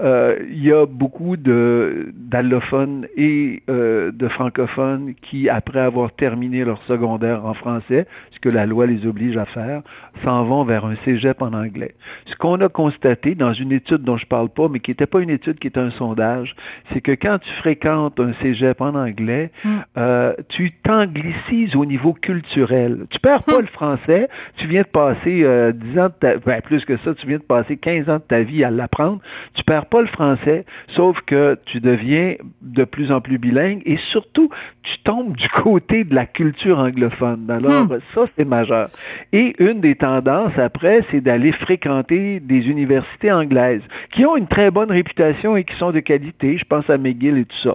[0.00, 7.46] il y a beaucoup d'allophones et euh, de francophones qui, après avoir terminé leur secondaire
[7.46, 9.82] en français, ce que la loi les oblige à faire,
[10.22, 11.94] s'en vont vers un cégep en anglais.
[12.26, 15.20] Ce qu'on a constaté dans une étude dont je parle pas, mais qui n'était pas
[15.20, 16.54] une étude, qui était un sondage,
[16.92, 19.68] c'est que quand tu fréquentes un cégep en anglais, Mm.
[19.98, 23.06] euh, tu t'anglicises au niveau culturel.
[23.10, 26.60] Tu perds pas le français, tu viens de passer euh, 10 ans de ta, ben,
[26.62, 29.20] plus que ça, tu viens de passer 15 ans de ta vie à l'apprendre.
[29.54, 33.96] Tu perds pas le français, sauf que tu deviens de plus en plus bilingue et
[34.10, 34.50] surtout,
[34.82, 37.50] tu tombes du côté de la culture anglophone.
[37.50, 38.88] Alors, ça, c'est majeur.
[39.32, 43.80] Et une des tendances après, c'est d'aller fréquenter des universités anglaises
[44.12, 46.58] qui ont une très bonne réputation et qui sont de qualité.
[46.58, 47.74] Je pense à McGill et tout ça.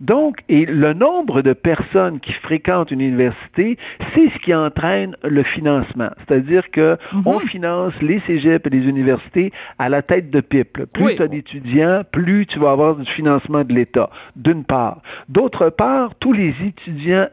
[0.00, 3.78] Donc, et le nombre de personnes qui fréquentent une université,
[4.12, 6.10] c'est ce qui entraîne le financement.
[6.26, 10.82] C'est-à-dire que on finance les cégeps et les universités à la tête de pipe.
[10.92, 11.14] Plus Oui.
[11.14, 15.00] tu as d'étudiants, plus tu vas avoir du financement de l'État, d'une part.
[15.28, 17.28] D'autre part, tous les étudiants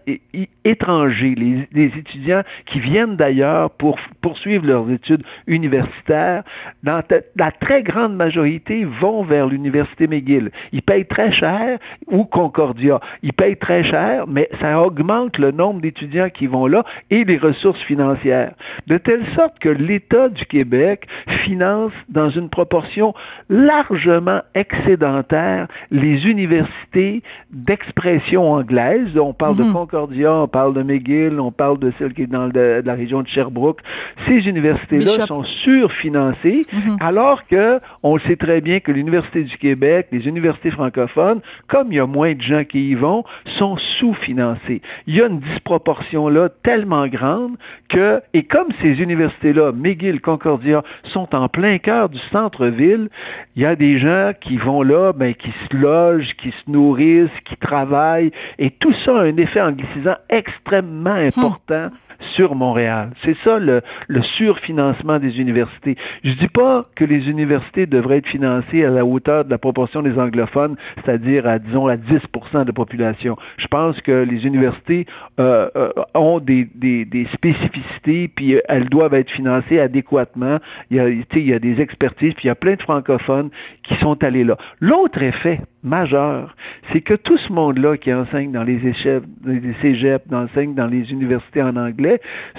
[0.63, 3.97] étrangers, les, les étudiants qui viennent d'ailleurs pour
[4.35, 6.43] poursuivre leurs études universitaires,
[6.83, 7.01] dans
[7.37, 10.51] la très grande majorité vont vers l'université McGill.
[10.73, 12.99] Ils payent très cher, ou Concordia.
[13.23, 17.37] Ils payent très cher, mais ça augmente le nombre d'étudiants qui vont là et les
[17.37, 18.53] ressources financières.
[18.87, 21.07] De telle sorte que l'État du Québec
[21.45, 23.13] finance dans une proportion
[23.49, 29.17] largement excédentaire les universités d'expression anglaise.
[29.17, 32.47] On parle de Concordia, on parle de McGill, on parle de celle qui est dans
[32.47, 33.79] le- de la région de Sherbrooke.
[34.27, 36.61] Ces universités-là sont surfinancées,
[36.99, 41.91] alors que on le sait très bien que l'Université du Québec, les universités francophones, comme
[41.91, 43.23] il y a moins de gens qui y vont,
[43.57, 44.81] sont sous-financées.
[45.07, 47.55] Il y a une disproportion là tellement grande
[47.89, 53.09] que, et comme ces universités-là, McGill, Concordia, sont en plein cœur du centre-ville,
[53.55, 57.29] il y a des gens qui vont là, ben, qui se logent, qui se nourrissent,
[57.45, 61.89] qui travaillent, et tout ça a un effet anglicisant extrêmement important
[62.35, 63.11] sur Montréal.
[63.23, 65.95] C'est ça le, le surfinancement des universités.
[66.23, 70.01] Je dis pas que les universités devraient être financées à la hauteur de la proportion
[70.01, 73.37] des anglophones, c'est-à-dire à disons à 10% de la population.
[73.57, 75.05] Je pense que les universités
[75.39, 80.59] euh, euh, ont des, des, des spécificités, puis euh, elles doivent être financées adéquatement.
[80.89, 83.49] Il y a, il y a des expertises, puis il y a plein de francophones
[83.83, 84.57] qui sont allés là.
[84.79, 86.55] L'autre effet majeur,
[86.91, 91.11] c'est que tout ce monde-là qui enseigne dans les dans les cégeps, enseigne dans les
[91.11, 92.04] universités en anglais,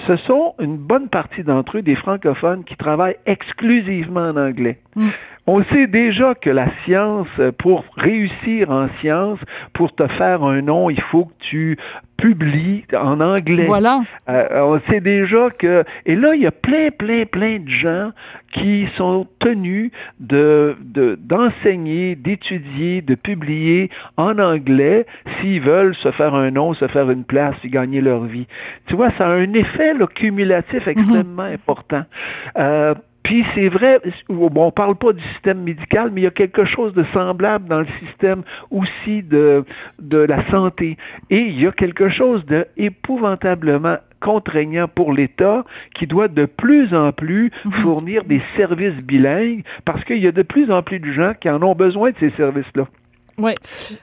[0.07, 4.79] ce sont une bonne partie d'entre eux des francophones qui travaillent exclusivement en anglais.
[5.47, 9.39] On sait déjà que la science, pour réussir en science,
[9.73, 11.77] pour te faire un nom, il faut que tu
[12.17, 13.65] publies en anglais.
[13.65, 14.01] Voilà.
[14.27, 15.83] Euh, on sait déjà que...
[16.05, 18.11] Et là, il y a plein, plein, plein de gens
[18.51, 25.05] qui sont tenus de de- d'enseigner, d'étudier, de publier en anglais
[25.39, 28.47] s'ils veulent se faire un nom, se faire une place et gagner leur vie.
[28.87, 32.03] Tu vois, ça a un effet là, cumulatif extrêmement important.
[32.57, 32.95] Euh,
[33.27, 33.99] puis c'est vrai,
[34.29, 37.67] bon, on parle pas du système médical, mais il y a quelque chose de semblable
[37.67, 39.65] dans le système aussi de,
[39.99, 40.95] de la santé.
[41.29, 46.93] Et il y a quelque chose de épouvantablement contraignant pour l'État qui doit de plus
[46.93, 47.51] en plus
[47.81, 51.49] fournir des services bilingues parce qu'il y a de plus en plus de gens qui
[51.49, 52.87] en ont besoin de ces services-là.
[53.39, 53.55] Ouais.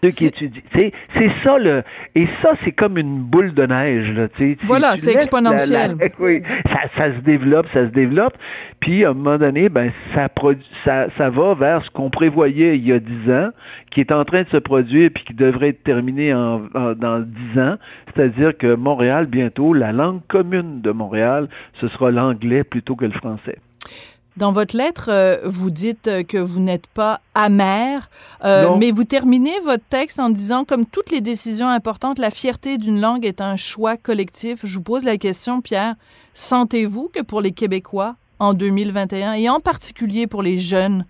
[0.03, 0.63] Ceux qui C'est- étudient.
[0.73, 1.83] C'est, ça, le,
[2.15, 4.13] et ça, c'est comme une boule de neige.
[4.13, 4.57] Là, tu sais.
[4.61, 5.97] Tu- Voilà, c'est exponentiel.
[5.99, 8.35] la- la- oui, ça, ça se développe, ça se développe.
[8.79, 12.77] Puis, à un moment donné, ben, ça, produ- ça, ça va vers ce qu'on prévoyait
[12.77, 13.49] il y a dix ans,
[13.91, 17.19] qui est en train de se produire puis qui devrait être terminé en, en- dans
[17.21, 17.77] dix ans.
[18.15, 21.49] C'est-à-dire que Montréal, bientôt, la langue commune de Montréal,
[21.81, 23.59] ce sera l'anglais plutôt que le français.
[24.37, 28.11] Dans votre lettre, euh, vous dites euh, que vous n'êtes pas amer,
[28.45, 32.77] euh, mais vous terminez votre texte en disant, comme toutes les décisions importantes, la fierté
[32.77, 34.61] d'une langue est un choix collectif.
[34.65, 35.95] Je vous pose la question, Pierre,
[36.35, 41.07] sentez-vous que pour les Québécois, en 2021, et en particulier pour les jeunes,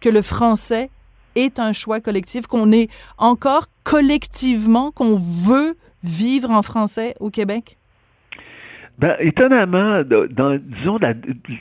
[0.00, 0.90] que le français
[1.36, 7.78] est un choix collectif, qu'on est encore collectivement, qu'on veut vivre en français au Québec?
[8.98, 11.12] Ben, étonnamment, dans, disons, la-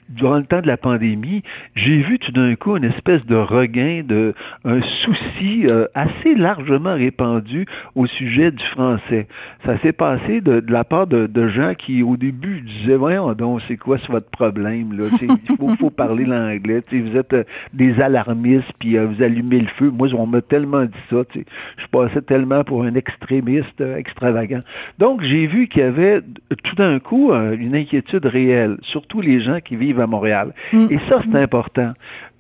[0.10, 1.44] durant le temps de la pandémie,
[1.76, 4.34] j'ai vu tout d'un coup une espèce de regain, de
[4.64, 7.66] un souci euh, assez largement répandu
[7.96, 9.28] au sujet du français.
[9.66, 13.34] Ça s'est passé de, de la part de, de gens qui, au début, disaient voyons
[13.34, 15.06] donc, c'est quoi c'est votre problème là?
[15.22, 16.82] Il faut, faut parler l'anglais.
[16.90, 19.90] Vous êtes euh, des alarmistes, puis euh, vous allumez le feu.
[19.90, 21.26] Moi, on m'a tellement dit ça.
[21.32, 21.46] tu sais.
[21.78, 24.62] Je passais tellement pour un extrémiste euh, extravagant.
[25.00, 26.22] Donc, j'ai vu qu'il y avait
[26.64, 30.54] tout d'un coup euh, une inquiétude réelle, surtout les gens qui vivent à Montréal.
[30.74, 30.88] Mm.
[30.90, 31.94] Et ça, c'est important.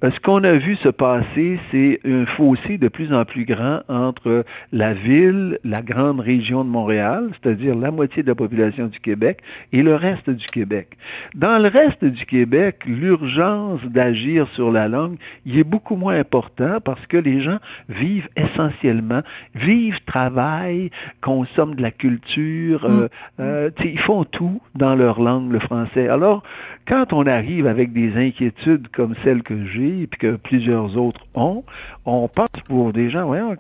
[0.03, 3.81] Euh, ce qu'on a vu se passer, c'est un fossé de plus en plus grand
[3.87, 8.99] entre la ville, la grande région de Montréal, c'est-à-dire la moitié de la population du
[8.99, 9.39] Québec,
[9.71, 10.97] et le reste du Québec.
[11.33, 15.15] Dans le reste du Québec, l'urgence d'agir sur la langue,
[15.45, 19.21] il est beaucoup moins important parce que les gens vivent essentiellement,
[19.53, 20.91] vivent, travaillent,
[21.21, 23.09] consomment de la culture, euh, mm.
[23.39, 26.09] euh, ils font tout dans leur langue, le français.
[26.09, 26.43] Alors,
[26.87, 31.63] quand on arrive avec des inquiétudes comme celles que j'ai et que plusieurs autres ont,
[32.05, 33.55] on pense pour des gens, voyons,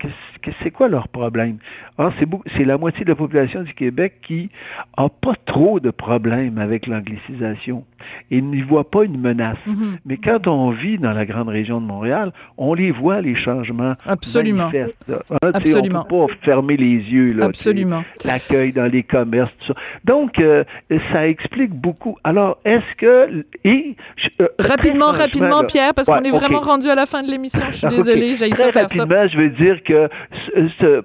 [0.61, 1.57] c'est quoi leur problème?
[1.97, 2.13] Alors,
[2.55, 4.49] c'est la moitié de la population du Québec qui
[4.97, 7.83] a pas trop de problèmes avec l'anglicisation
[8.31, 9.57] et n'y voit pas une menace.
[9.67, 9.97] Mm-hmm.
[10.05, 13.95] Mais quand on vit dans la grande région de Montréal, on les voit, les changements
[14.05, 14.69] Absolument.
[14.73, 14.87] Hein,
[15.41, 16.05] Absolument.
[16.09, 17.33] On ne peut pas fermer les yeux.
[17.33, 18.03] Là, Absolument.
[18.23, 19.79] L'accueil dans les commerces, tout ça.
[20.03, 20.63] Donc, euh,
[21.11, 22.17] ça explique beaucoup.
[22.23, 23.95] Alors, est-ce que et
[24.41, 27.65] euh, rapidement, rapidement, Pierre, parce qu'on est vraiment rendu à la fin de l'émission.
[27.71, 30.09] Je suis désolée, j'ai ça faire rapidement, je veux dire que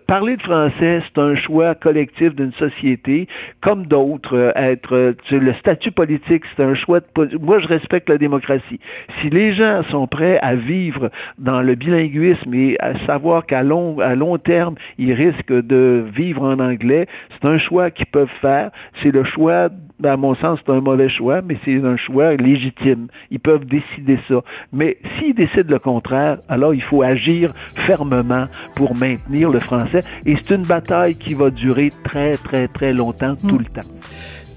[0.06, 3.28] parler de français, c'est un choix collectif d'une société,
[3.60, 4.36] comme d'autres.
[4.36, 7.00] Euh, être euh, le statut politique, c'est un choix.
[7.00, 8.80] De, moi, je respecte la démocratie.
[9.20, 13.98] Si les gens sont prêts à vivre dans le bilinguisme et à savoir qu'à long,
[14.00, 18.70] à long terme, ils risquent de vivre en anglais, c'est un choix qu'ils peuvent faire.
[19.02, 19.68] C'est le choix
[20.08, 23.08] à mon sens, c'est un mauvais choix, mais c'est un choix légitime.
[23.30, 24.42] Ils peuvent décider ça.
[24.72, 28.46] Mais s'ils décident le contraire, alors il faut agir fermement
[28.76, 30.00] pour maintenir le français.
[30.26, 33.88] Et c'est une bataille qui va durer très, très, très longtemps, tout le temps.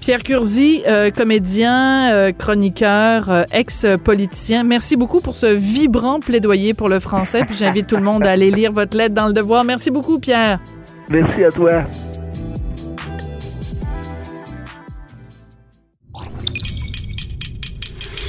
[0.04, 6.90] Pierre Curzi, euh, comédien, euh, chroniqueur, euh, ex-politicien, merci beaucoup pour ce vibrant plaidoyer pour
[6.90, 7.42] le français.
[7.46, 9.64] Puis j'invite tout le monde à aller lire votre lettre dans le devoir.
[9.64, 10.60] Merci beaucoup, Pierre.
[11.08, 11.70] Merci à toi.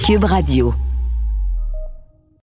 [0.06, 0.84] Cube Radio.